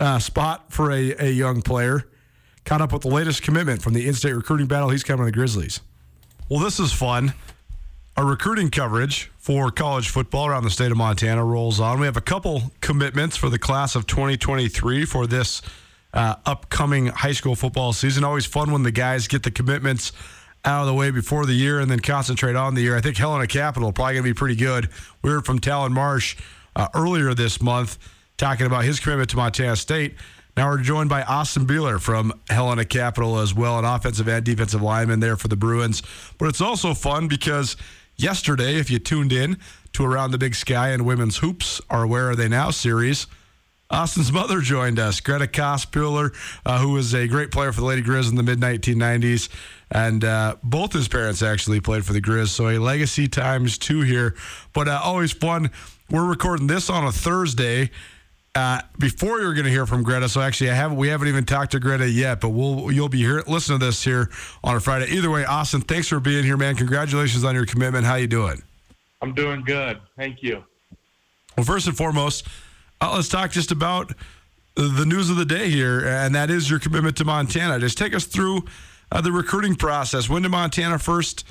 [0.00, 2.08] uh, spot for a, a young player.
[2.64, 4.88] Caught up with the latest commitment from the in state recruiting battle.
[4.88, 5.80] He's coming to the Grizzlies.
[6.48, 7.34] Well, this is fun.
[8.18, 12.00] Our recruiting coverage for college football around the state of Montana rolls on.
[12.00, 15.62] We have a couple commitments for the class of 2023 for this
[16.12, 18.24] uh, upcoming high school football season.
[18.24, 20.10] Always fun when the guys get the commitments
[20.64, 22.96] out of the way before the year and then concentrate on the year.
[22.96, 24.88] I think Helena Capital probably going to be pretty good.
[25.22, 26.36] We heard from Talon Marsh
[26.74, 27.98] uh, earlier this month
[28.36, 30.16] talking about his commitment to Montana State.
[30.56, 34.82] Now we're joined by Austin Beeler from Helena Capital as well, an offensive and defensive
[34.82, 36.02] lineman there for the Bruins.
[36.36, 37.76] But it's also fun because
[38.18, 39.58] yesterday, if you tuned in
[39.92, 43.26] to Around the Big Sky and Women's Hoops, our Where Are They Now series,
[43.90, 46.34] Austin's mother joined us, Greta Kospuler,
[46.66, 49.48] uh, who was a great player for the Lady Grizz in the mid 1990s.
[49.90, 52.48] And uh, both his parents actually played for the Grizz.
[52.48, 54.34] So a legacy times two here.
[54.74, 55.70] But uh, always fun.
[56.10, 57.90] We're recording this on a Thursday.
[58.58, 61.44] Uh, before you're going to hear from Greta, so actually I haven't we haven't even
[61.44, 64.30] talked to Greta yet, but we'll you'll be here listen to this here
[64.64, 65.06] on a Friday.
[65.12, 66.74] Either way, Austin, thanks for being here, man.
[66.74, 68.04] Congratulations on your commitment.
[68.04, 68.60] How you doing?
[69.22, 70.00] I'm doing good.
[70.16, 70.64] Thank you.
[71.56, 72.48] Well, first and foremost,
[73.00, 74.12] uh, let's talk just about
[74.74, 77.78] the news of the day here, and that is your commitment to Montana.
[77.78, 78.64] Just take us through
[79.12, 80.28] uh, the recruiting process.
[80.28, 81.46] When did Montana first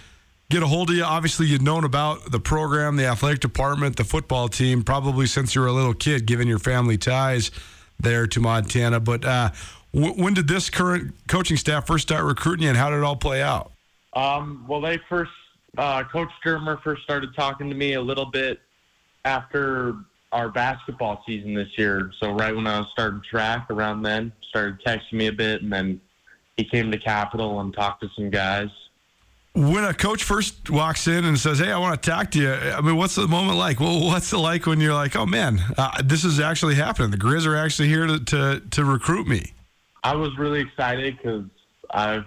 [0.50, 1.04] get a hold of you?
[1.04, 5.62] Obviously, you'd known about the program, the athletic department, the football team, probably since you
[5.62, 7.52] were a little kid, given your family ties
[8.00, 9.00] there to Montana.
[9.00, 9.52] But uh,
[9.94, 13.04] w- when did this current coaching staff first start recruiting you, and how did it
[13.04, 13.72] all play out?
[14.14, 15.32] Um, well, they first,
[15.78, 18.62] uh, Coach Dermer first started talking to me a little bit
[19.26, 19.96] after
[20.32, 22.12] our basketball season this year.
[22.20, 25.72] So right when I was starting track, around then, started texting me a bit, and
[25.72, 26.02] then
[26.56, 28.70] he came to Capital and talked to some guys.
[29.58, 32.54] When a coach first walks in and says, "Hey, I want to talk to you,"
[32.54, 33.80] I mean, what's the moment like?
[33.80, 37.10] Well, what's it like when you're like, "Oh man, uh, this is actually happening.
[37.10, 39.54] The Grizz are actually here to to, to recruit me."
[40.04, 41.46] I was really excited because
[41.90, 42.26] I've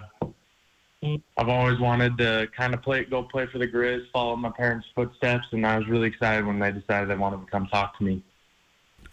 [1.37, 4.87] I've always wanted to kind of play, go play for the Grizz, follow my parents'
[4.93, 8.03] footsteps, and I was really excited when they decided they wanted to come talk to
[8.03, 8.21] me.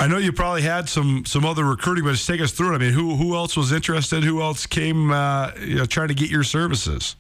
[0.01, 2.75] I know you probably had some some other recruiting, but just take us through it.
[2.75, 4.25] I mean, who who else was interested?
[4.25, 7.15] Who else came uh, you know, trying to get your services?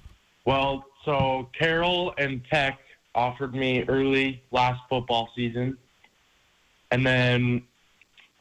[0.44, 2.78] Well, so Carroll and Tech
[3.14, 5.78] offered me early last football season,
[6.90, 7.62] and then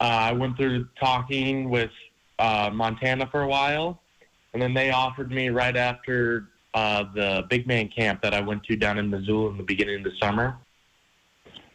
[0.00, 1.90] uh, I went through talking with
[2.38, 4.02] uh, Montana for a while,
[4.52, 8.64] and then they offered me right after uh, the big man camp that I went
[8.64, 10.54] to down in Missoula in the beginning of the summer.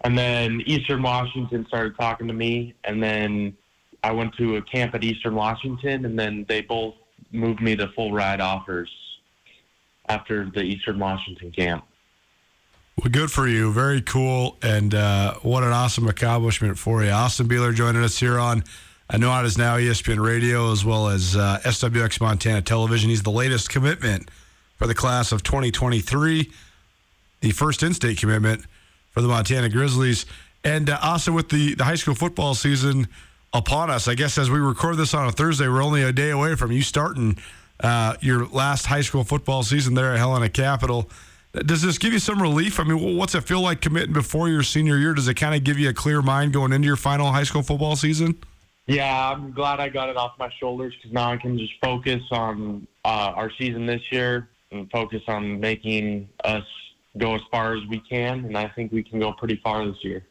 [0.02, 3.58] And then Eastern Washington started talking to me, and then
[4.04, 6.94] I went to a camp at Eastern Washington, and then they both
[7.32, 8.92] moved me to full ride offers
[10.08, 11.86] after the Eastern Washington camp.
[12.98, 13.72] Well, good for you.
[13.72, 14.58] Very cool.
[14.62, 17.10] And uh, what an awesome accomplishment for you.
[17.10, 18.64] Austin Beeler joining us here on
[19.12, 23.10] Nuanez Now ESPN Radio as well as uh, SWX Montana Television.
[23.10, 24.30] He's the latest commitment
[24.78, 26.52] for the class of 2023,
[27.42, 28.66] the first in state commitment
[29.12, 30.26] for the Montana Grizzlies.
[30.64, 33.08] And uh, also with the, the high school football season
[33.54, 36.30] upon us, I guess as we record this on a Thursday, we're only a day
[36.30, 37.38] away from you starting
[37.84, 41.10] uh, your last high school football season there at Helena Capital.
[41.54, 42.80] Does this give you some relief?
[42.80, 45.14] I mean, what's it feel like committing before your senior year?
[45.14, 47.62] Does it kind of give you a clear mind going into your final high school
[47.62, 48.36] football season?
[48.88, 52.22] Yeah, I'm glad I got it off my shoulders because now I can just focus
[52.32, 56.66] on uh, our season this year and focus on making us
[57.18, 60.04] go as far as we can, and I think we can go pretty far this
[60.04, 60.26] year.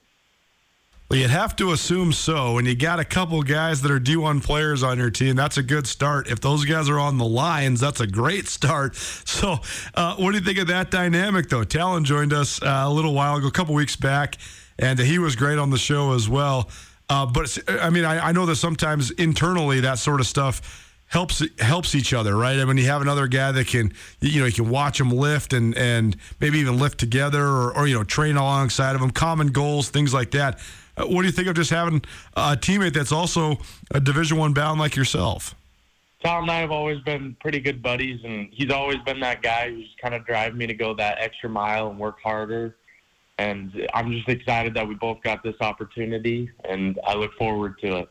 [1.12, 2.56] Well, you'd have to assume so.
[2.56, 5.36] And you got a couple guys that are D1 players on your team.
[5.36, 6.26] That's a good start.
[6.26, 8.96] If those guys are on the Lions, that's a great start.
[9.26, 9.58] So,
[9.94, 11.64] uh, what do you think of that dynamic, though?
[11.64, 14.36] Talon joined us uh, a little while ago, a couple weeks back,
[14.78, 16.70] and he was great on the show as well.
[17.10, 21.42] Uh, but I mean, I, I know that sometimes internally that sort of stuff helps
[21.58, 22.58] helps each other, right?
[22.58, 25.52] I mean, you have another guy that can, you know, you can watch them lift
[25.52, 29.48] and and maybe even lift together, or, or you know, train alongside of them, common
[29.48, 30.58] goals, things like that.
[30.96, 32.02] Uh, what do you think of just having
[32.36, 33.58] a teammate that's also
[33.90, 35.54] a Division One bound like yourself?
[36.22, 39.70] Talon and I have always been pretty good buddies, and he's always been that guy
[39.70, 42.76] who's kind of driving me to go that extra mile and work harder.
[43.38, 47.98] And I'm just excited that we both got this opportunity, and I look forward to
[47.98, 48.08] it.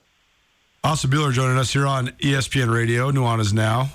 [0.84, 3.92] Austin Bueller joining us here on ESPN Radio, Nuanez Now.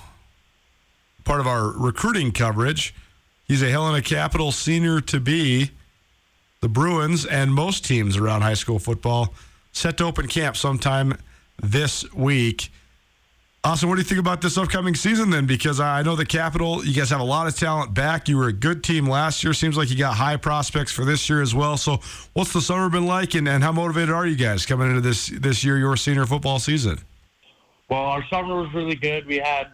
[1.25, 2.95] Part of our recruiting coverage.
[3.45, 5.71] He's a Helena Capital senior to be.
[6.59, 9.33] The Bruins and most teams around high school football
[9.71, 11.17] set to open camp sometime
[11.61, 12.71] this week.
[13.63, 15.45] Austin, what do you think about this upcoming season then?
[15.45, 18.29] Because I know the Capital, you guys have a lot of talent back.
[18.29, 19.53] You were a good team last year.
[19.53, 21.75] Seems like you got high prospects for this year as well.
[21.75, 21.99] So,
[22.33, 25.27] what's the summer been like, and, and how motivated are you guys coming into this
[25.27, 26.99] this year, your senior football season?
[27.89, 29.25] Well, our summer was really good.
[29.25, 29.67] We had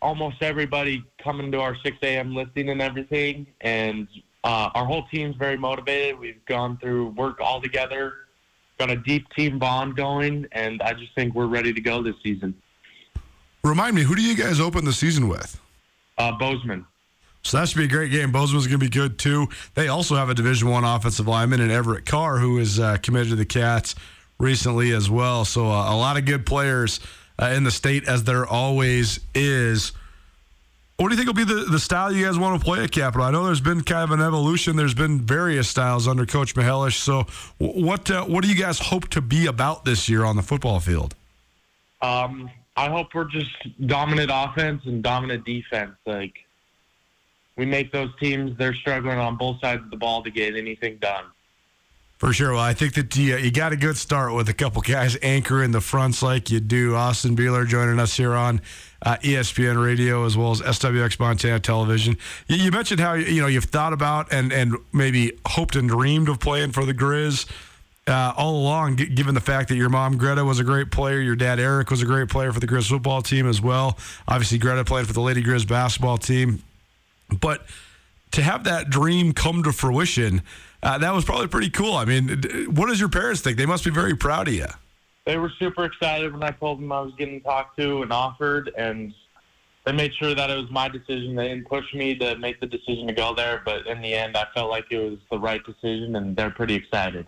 [0.00, 2.34] almost everybody coming to our 6 a.m.
[2.34, 4.06] listing and everything, and
[4.44, 6.18] uh, our whole team's very motivated.
[6.18, 8.14] We've gone through work all together,
[8.78, 12.16] got a deep team bond going, and I just think we're ready to go this
[12.22, 12.54] season.
[13.62, 15.60] Remind me, who do you guys open the season with?
[16.16, 16.86] Uh, Bozeman.
[17.42, 18.32] So that should be a great game.
[18.32, 19.48] Bozeman's going to be good too.
[19.74, 23.30] They also have a Division One offensive lineman in Everett Carr, who is uh, committed
[23.30, 23.94] to the Cats
[24.38, 25.44] recently as well.
[25.44, 27.00] So uh, a lot of good players
[27.38, 29.92] uh, in the state, as there always is.
[31.00, 32.90] What do you think will be the, the style you guys want to play at
[32.90, 33.26] Capital?
[33.26, 34.76] I know there's been kind of an evolution.
[34.76, 36.98] There's been various styles under Coach Mihelish.
[36.98, 37.22] So
[37.56, 40.78] what uh, what do you guys hope to be about this year on the football
[40.78, 41.14] field?
[42.02, 43.50] Um, I hope we're just
[43.86, 45.92] dominant offense and dominant defense.
[46.04, 46.34] Like
[47.56, 50.98] we make those teams, they're struggling on both sides of the ball to get anything
[50.98, 51.24] done.
[52.20, 52.52] For sure.
[52.52, 55.70] Well, I think that you, you got a good start with a couple guys anchoring
[55.70, 56.94] the fronts like you do.
[56.94, 58.60] Austin Beeler joining us here on
[59.00, 62.18] uh, ESPN Radio as well as SWX Montana Television.
[62.46, 66.28] You, you, mentioned how you know you've thought about and and maybe hoped and dreamed
[66.28, 67.50] of playing for the Grizz
[68.06, 71.20] uh, all along, g- given the fact that your mom, Greta, was a great player.
[71.20, 73.96] Your dad, Eric, was a great player for the Grizz football team as well.
[74.28, 76.62] Obviously, Greta played for the Lady Grizz basketball team.
[77.40, 77.64] But
[78.32, 80.42] to have that dream come to fruition,
[80.82, 81.94] uh, that was probably pretty cool.
[81.94, 82.28] I mean,
[82.72, 83.56] what does your parents think?
[83.58, 84.66] They must be very proud of you.
[85.26, 88.70] They were super excited when I told them I was getting talked to and offered,
[88.76, 89.12] and
[89.84, 91.36] they made sure that it was my decision.
[91.36, 94.36] They didn't push me to make the decision to go there, but in the end,
[94.36, 97.26] I felt like it was the right decision, and they're pretty excited.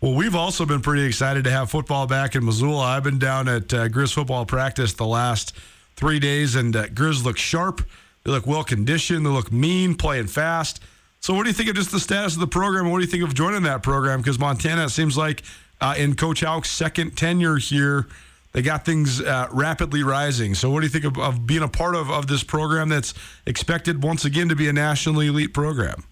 [0.00, 2.82] Well, we've also been pretty excited to have football back in Missoula.
[2.82, 5.54] I've been down at uh, Grizz football practice the last
[5.96, 7.82] three days, and uh, Grizz look sharp.
[8.24, 9.24] They look well conditioned.
[9.24, 10.82] They look mean, playing fast.
[11.24, 12.90] So, what do you think of just the status of the program?
[12.90, 14.20] What do you think of joining that program?
[14.20, 15.42] Because Montana, seems like
[15.80, 18.08] uh, in Coach Hauck's second tenure here,
[18.52, 20.54] they got things uh, rapidly rising.
[20.54, 23.14] So, what do you think of, of being a part of, of this program that's
[23.46, 26.04] expected once again to be a nationally elite program?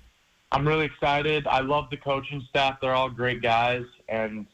[0.50, 1.46] I'm really excited.
[1.46, 2.78] I love the coaching staff.
[2.80, 4.46] They're all great guys, and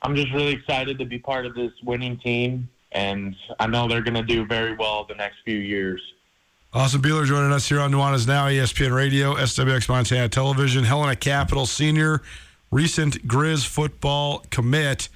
[0.00, 2.66] I'm just really excited to be part of this winning team.
[2.92, 6.00] And I know they're going to do very well the next few years.
[6.74, 11.66] Austin Beeler joining us here on Nuanez Now, ESPN Radio, SWX Montana Television, Helena Capital
[11.66, 12.22] Senior,
[12.70, 15.10] recent Grizz football commit.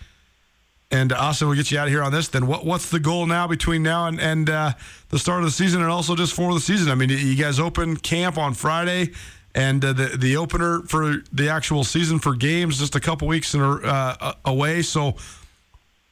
[0.90, 2.28] And uh, Austin, we'll get you out of here on this.
[2.28, 4.74] Then, what what's the goal now between now and and uh,
[5.08, 6.92] the start of the season, and also just for the season?
[6.92, 9.12] I mean, you guys open camp on Friday
[9.54, 13.54] and uh, the the opener for the actual season for games just a couple weeks
[13.54, 14.82] in, uh, away.
[14.82, 15.14] So,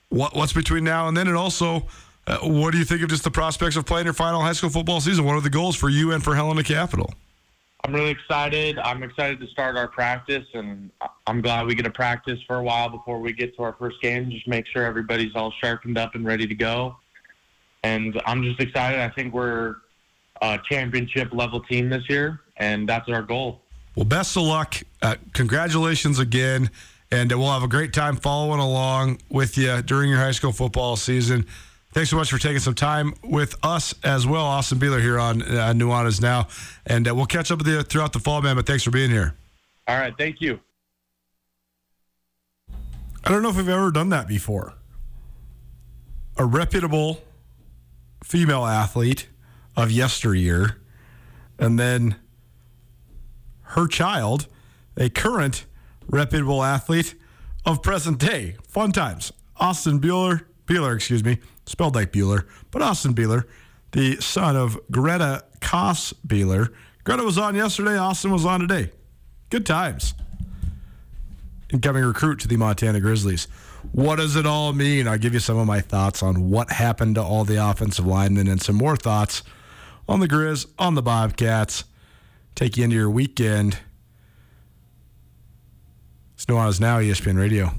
[0.09, 1.87] what what's between now and then, and also,
[2.27, 4.71] uh, what do you think of just the prospects of playing your final high school
[4.71, 5.25] football season?
[5.25, 7.13] What are the goals for you and for Helena Capital?
[7.85, 8.79] I'm really excited.
[8.79, 10.91] I'm excited to start our practice, and
[11.27, 14.01] I'm glad we get to practice for a while before we get to our first
[14.01, 14.31] game.
[14.31, 16.97] Just make sure everybody's all sharpened up and ready to go.
[17.83, 19.01] And I'm just excited.
[19.01, 19.77] I think we're
[20.41, 23.61] a championship level team this year and that's our goal.
[23.95, 24.77] Well, best of luck.
[25.03, 26.71] Uh, congratulations again,
[27.11, 30.97] and we'll have a great time following along with you during your high school football
[30.97, 31.47] season.
[31.95, 35.43] Thanks so much for taking some time with us as well, Austin Beeler here on
[35.43, 36.49] uh, Nuanez Now,
[36.85, 38.57] and uh, we'll catch up with you throughout the fall, man.
[38.57, 39.37] But thanks for being here.
[39.87, 40.59] All right, thank you.
[43.23, 44.75] I don't know if we've ever done that before.
[46.37, 47.23] A reputable
[48.25, 49.29] female athlete
[49.77, 50.79] of yesteryear,
[51.61, 52.17] and then
[53.61, 54.49] her child,
[54.97, 55.65] a current
[56.09, 57.15] reputable athlete
[57.65, 58.57] of present day.
[58.67, 59.33] Fun times.
[59.59, 63.45] Austin Bueller, Bueller, excuse me, spelled like Bueller, but Austin Bueller,
[63.93, 66.73] the son of Greta Koss Bueller.
[67.05, 68.91] Greta was on yesterday, Austin was on today.
[69.51, 70.15] Good times.
[71.71, 73.47] Incoming recruit to the Montana Grizzlies.
[73.93, 75.07] What does it all mean?
[75.07, 78.49] I'll give you some of my thoughts on what happened to all the offensive linemen
[78.49, 79.43] and some more thoughts
[80.09, 81.85] on the Grizz, on the Bobcats.
[82.55, 83.79] Take you into your weekend.
[86.35, 87.73] It's Nuanez Now, ESPN Radio.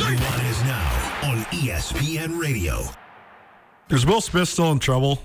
[0.00, 2.84] Nuanez Now on ESPN Radio.
[3.90, 5.22] Is Will Smith still in trouble?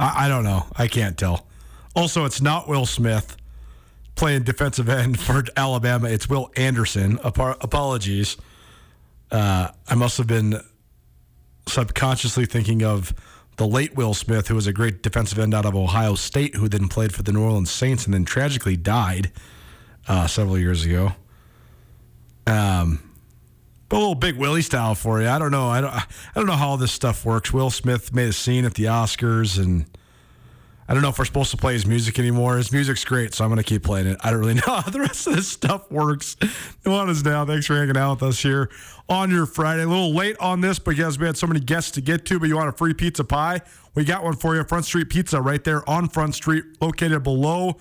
[0.00, 0.66] I, I don't know.
[0.76, 1.46] I can't tell.
[1.94, 3.36] Also, it's not Will Smith
[4.16, 6.08] playing defensive end for Alabama.
[6.08, 7.20] It's Will Anderson.
[7.24, 8.36] Ap- apologies.
[9.30, 10.60] Uh, I must have been
[11.68, 13.14] subconsciously thinking of
[13.58, 16.68] the late Will Smith, who was a great defensive end out of Ohio State, who
[16.68, 19.30] then played for the New Orleans Saints and then tragically died
[20.08, 21.12] uh, several years ago.
[22.48, 23.09] Um,
[23.90, 25.28] a little Big Willie style for you.
[25.28, 25.68] I don't know.
[25.68, 25.92] I don't.
[25.92, 27.52] I don't know how all this stuff works.
[27.52, 29.86] Will Smith made a scene at the Oscars, and
[30.88, 32.56] I don't know if we're supposed to play his music anymore.
[32.56, 34.18] His music's great, so I'm going to keep playing it.
[34.22, 36.36] I don't really know how the rest of this stuff works.
[36.84, 37.44] Nuanez Now.
[37.44, 38.70] Thanks for hanging out with us here
[39.08, 39.82] on your Friday.
[39.82, 42.48] A little late on this because we had so many guests to get to, but
[42.48, 43.60] you want a free pizza pie?
[43.94, 44.64] We got one for you.
[44.64, 47.76] Front Street Pizza right there on Front Street, located below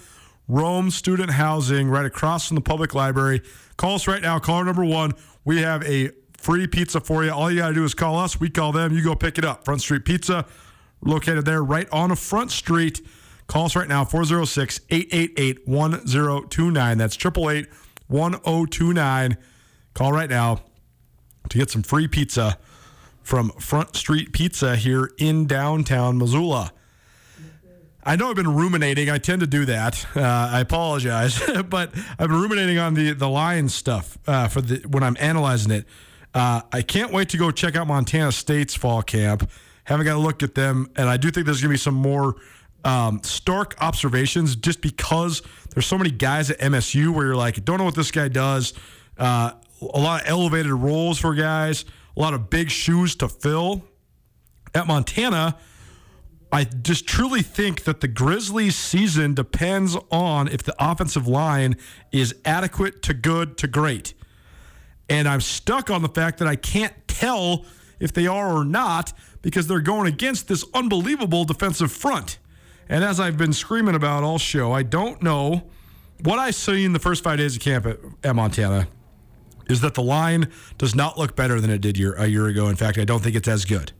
[0.47, 3.41] Rome Student Housing, right across from the public library.
[3.78, 4.39] Call us right now.
[4.39, 5.14] Caller number one.
[5.50, 7.32] We have a free pizza for you.
[7.32, 8.39] All you got to do is call us.
[8.39, 8.93] We call them.
[8.93, 9.66] You go pick it up.
[9.66, 10.45] Front Street Pizza,
[11.04, 13.02] located there right on front street.
[13.47, 16.97] Call us right now, 406 888 1029.
[17.00, 17.68] That's 888
[18.10, 19.38] 1029.
[19.95, 20.62] Call right now
[21.50, 22.60] to get some free pizza
[23.24, 26.72] from Front Street Pizza here in downtown Missoula.
[28.04, 29.10] I know I've been ruminating.
[29.10, 30.06] I tend to do that.
[30.16, 34.88] Uh, I apologize, but I've been ruminating on the the Lions stuff uh, for the
[34.88, 35.86] when I'm analyzing it.
[36.34, 39.50] Uh, I can't wait to go check out Montana State's fall camp.
[39.84, 41.95] Haven't got a look at them, and I do think there's going to be some
[41.95, 42.36] more
[42.86, 45.41] um, stark observations just because
[45.74, 48.74] there's so many guys at MSU where you're like, don't know what this guy does.
[49.18, 51.86] Uh, a lot of elevated roles for guys,
[52.16, 53.84] a lot of big shoes to fill.
[54.76, 55.58] At Montana,
[56.52, 61.78] I just truly think that the Grizzlies season depends on if the offensive line
[62.12, 64.14] is adequate to good to great.
[65.10, 67.66] And I'm stuck on the fact that I can't tell
[68.00, 72.39] if they are or not because they're going against this unbelievable defensive front.
[72.88, 75.70] And as I've been screaming about all show, I don't know
[76.24, 78.88] what I see in the first five days of camp at, at Montana
[79.70, 82.68] is that the line does not look better than it did year, a year ago.
[82.68, 83.91] In fact, I don't think it's as good.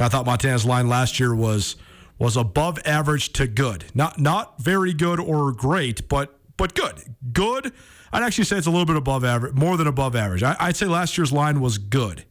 [0.00, 1.76] And I thought Montana's line last year was
[2.18, 3.84] was above average to good.
[3.94, 7.02] Not not very good or great, but but good.
[7.34, 7.70] Good.
[8.10, 10.42] I'd actually say it's a little bit above average, more than above average.
[10.42, 12.24] I, I'd say last year's line was good.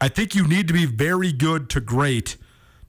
[0.00, 2.36] I think you need to be very good to great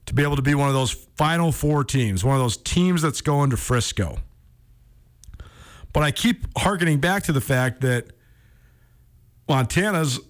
[0.06, 3.02] to be able to be one of those final four teams, one of those teams
[3.02, 4.18] that's going to Frisco.
[5.92, 8.12] But I keep harkening back to the fact that
[9.48, 10.20] Montana's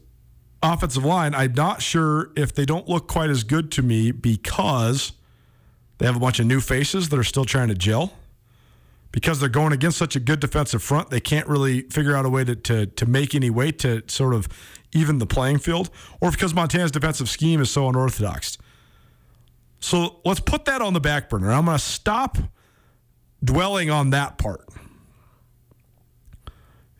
[0.62, 5.12] offensive line, I'm not sure if they don't look quite as good to me because
[5.98, 8.12] they have a bunch of new faces that are still trying to gel.
[9.10, 12.28] Because they're going against such a good defensive front, they can't really figure out a
[12.28, 14.48] way to, to, to make any weight to sort of
[14.92, 15.88] even the playing field,
[16.20, 18.58] or because Montana's defensive scheme is so unorthodox.
[19.80, 21.50] So let's put that on the back burner.
[21.52, 22.36] I'm going to stop
[23.42, 24.68] dwelling on that part.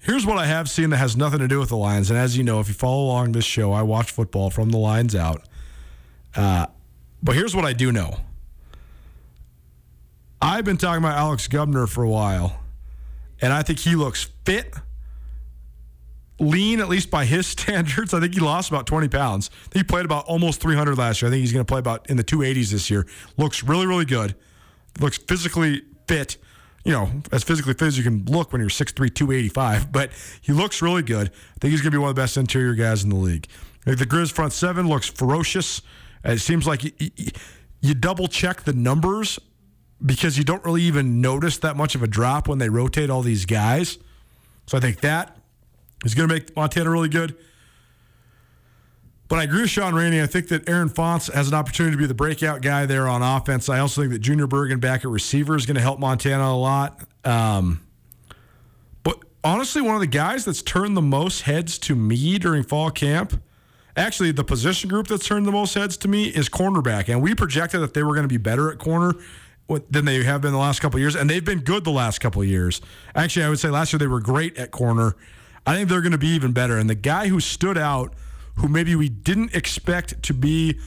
[0.00, 2.10] Here's what I have seen that has nothing to do with the Lions.
[2.10, 4.78] And as you know, if you follow along this show, I watch football from the
[4.78, 5.42] Lions out.
[6.34, 6.66] Uh,
[7.22, 8.18] but here's what I do know
[10.40, 12.60] I've been talking about Alex Gubner for a while,
[13.40, 14.72] and I think he looks fit,
[16.38, 18.14] lean, at least by his standards.
[18.14, 19.50] I think he lost about 20 pounds.
[19.72, 21.28] he played about almost 300 last year.
[21.28, 23.04] I think he's going to play about in the 280s this year.
[23.36, 24.36] Looks really, really good.
[25.00, 26.36] Looks physically fit
[26.88, 30.10] you know, as physically fit as you can look when you're 6'3, 285, but
[30.40, 31.28] he looks really good.
[31.28, 33.46] I think he's going to be one of the best interior guys in the league.
[33.84, 35.82] The Grizz front seven looks ferocious.
[36.26, 37.10] Uh, it seems like you,
[37.82, 39.38] you double check the numbers
[40.04, 43.20] because you don't really even notice that much of a drop when they rotate all
[43.20, 43.98] these guys.
[44.66, 45.36] So I think that
[46.06, 47.36] is going to make Montana really good.
[49.28, 50.22] But I agree with Sean Rainey.
[50.22, 53.22] I think that Aaron Fonts has an opportunity to be the breakout guy there on
[53.22, 53.68] offense.
[53.68, 56.56] I also think that Junior Bergen back at receiver is going to help Montana a
[56.56, 57.02] lot.
[57.26, 57.86] Um,
[59.02, 62.90] but honestly, one of the guys that's turned the most heads to me during fall
[62.90, 63.42] camp,
[63.98, 67.10] actually, the position group that's turned the most heads to me is cornerback.
[67.10, 69.12] And we projected that they were going to be better at corner
[69.90, 72.42] than they have been the last couple years, and they've been good the last couple
[72.42, 72.80] years.
[73.14, 75.16] Actually, I would say last year they were great at corner.
[75.66, 76.78] I think they're going to be even better.
[76.78, 78.14] And the guy who stood out–
[78.58, 80.78] who maybe we didn't expect to be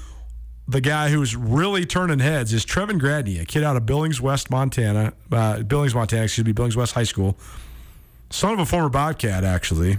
[0.67, 4.49] the guy who's really turning heads is Trevin Gradney, a kid out of Billings West,
[4.49, 5.13] Montana.
[5.31, 7.37] Uh, Billings, Montana, excuse me, Billings West High School.
[8.29, 9.97] Son of a former Bobcat, actually.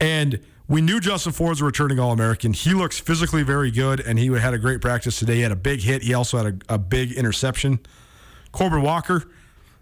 [0.00, 2.52] And we knew Justin Ford's a returning All American.
[2.52, 5.36] He looks physically very good, and he had a great practice today.
[5.36, 6.02] He had a big hit.
[6.02, 7.78] He also had a, a big interception.
[8.50, 9.24] Corbin Walker,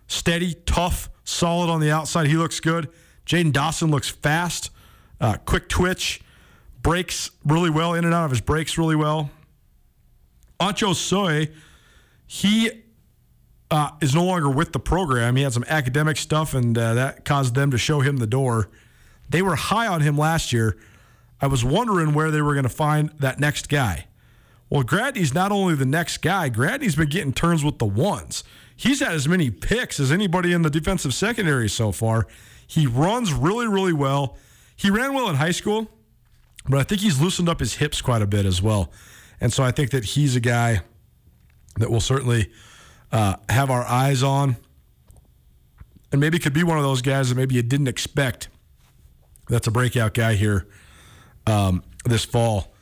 [0.08, 2.26] steady, tough, solid on the outside.
[2.26, 2.88] He looks good.
[3.24, 4.70] Jaden Dawson looks fast,
[5.22, 6.20] uh, quick twitch,
[6.82, 9.30] breaks really well, in and out of his breaks really well.
[10.60, 11.48] Ancho Soy,
[12.26, 12.70] he
[13.70, 15.36] uh, is no longer with the program.
[15.36, 18.68] He had some academic stuff, and uh, that caused them to show him the door.
[19.30, 20.76] They were high on him last year.
[21.40, 24.06] I was wondering where they were going to find that next guy.
[24.68, 28.42] Well, Gradney's not only the next guy, Gradney's been getting turns with the ones.
[28.74, 32.26] He's had as many picks as anybody in the defensive secondary so far.
[32.66, 34.36] He runs really, really well.
[34.76, 35.90] He ran well in high school,
[36.68, 38.92] but I think he's loosened up his hips quite a bit as well.
[39.40, 40.82] And so I think that he's a guy
[41.76, 42.50] that we'll certainly
[43.10, 44.56] uh, have our eyes on.
[46.10, 48.48] And maybe could be one of those guys that maybe you didn't expect
[49.48, 50.66] that's a breakout guy here
[51.46, 52.72] um, this fall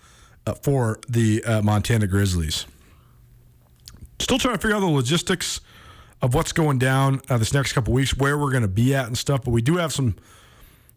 [0.46, 2.66] uh, for the uh, Montana Grizzlies.
[4.18, 5.60] Still trying to figure out the logistics
[6.22, 9.06] of what's going down uh, this next couple weeks, where we're going to be at
[9.06, 9.42] and stuff.
[9.44, 10.16] But we do have some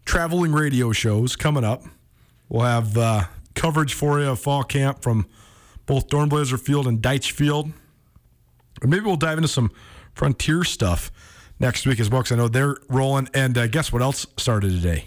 [0.04, 1.82] traveling radio shows coming up.
[2.48, 3.24] We'll have uh,
[3.54, 5.26] coverage for you of fall camp from
[5.86, 7.72] both Dornblaser Field and Deitch Field.
[8.82, 9.70] And maybe we'll dive into some
[10.14, 11.10] frontier stuff
[11.58, 13.28] next week as well, because I know they're rolling.
[13.34, 15.06] And uh, guess what else started today?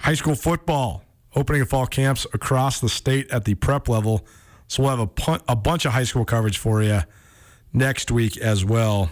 [0.00, 1.04] High school football
[1.34, 4.26] opening of fall camps across the state at the prep level.
[4.68, 7.00] So we'll have a, pun- a bunch of high school coverage for you
[7.72, 9.10] next week as well.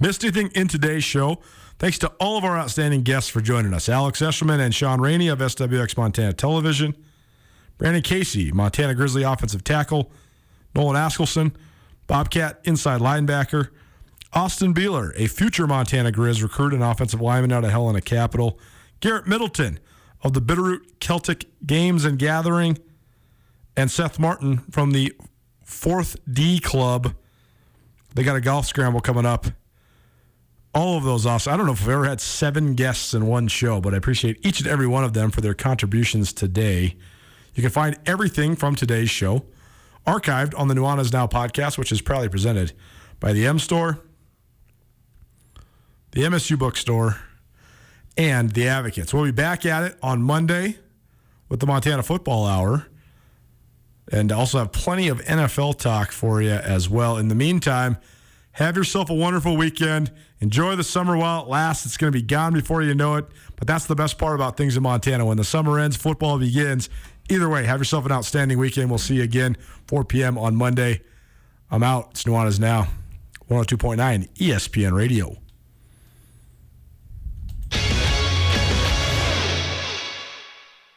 [0.00, 1.40] Missed anything in today's show?
[1.82, 3.88] Thanks to all of our outstanding guests for joining us.
[3.88, 6.94] Alex Escherman and Sean Rainey of SWX Montana Television,
[7.76, 10.12] Brandon Casey, Montana Grizzly offensive tackle,
[10.76, 11.52] Nolan Askelson,
[12.06, 13.70] Bobcat inside linebacker,
[14.32, 18.60] Austin Beeler, a future Montana Grizz recruit and offensive lineman out of Helena Capital,
[19.00, 19.80] Garrett Middleton
[20.22, 22.78] of the Bitterroot Celtic Games and Gathering,
[23.76, 25.12] and Seth Martin from the
[25.64, 27.12] Fourth D Club.
[28.14, 29.46] They got a golf scramble coming up.
[30.74, 31.52] All of those awesome.
[31.52, 34.44] I don't know if we've ever had seven guests in one show, but I appreciate
[34.44, 36.96] each and every one of them for their contributions today.
[37.54, 39.44] You can find everything from today's show
[40.06, 42.72] archived on the Nuanez Now podcast, which is proudly presented
[43.20, 44.00] by the M Store,
[46.12, 47.18] the MSU Bookstore,
[48.16, 49.12] and the Advocates.
[49.12, 50.78] We'll be back at it on Monday
[51.48, 52.86] with the Montana Football Hour
[54.10, 57.16] and also have plenty of NFL talk for you as well.
[57.16, 57.98] In the meantime,
[58.52, 60.10] have yourself a wonderful weekend.
[60.42, 61.86] Enjoy the summer while it lasts.
[61.86, 63.26] It's going to be gone before you know it.
[63.54, 65.24] But that's the best part about things in Montana.
[65.24, 66.90] When the summer ends, football begins.
[67.30, 68.90] Either way, have yourself an outstanding weekend.
[68.90, 70.36] We'll see you again 4 p.m.
[70.36, 71.00] on Monday.
[71.70, 72.08] I'm out.
[72.10, 72.88] It's Nuanez Now,
[73.48, 75.41] 102.9 ESPN Radio.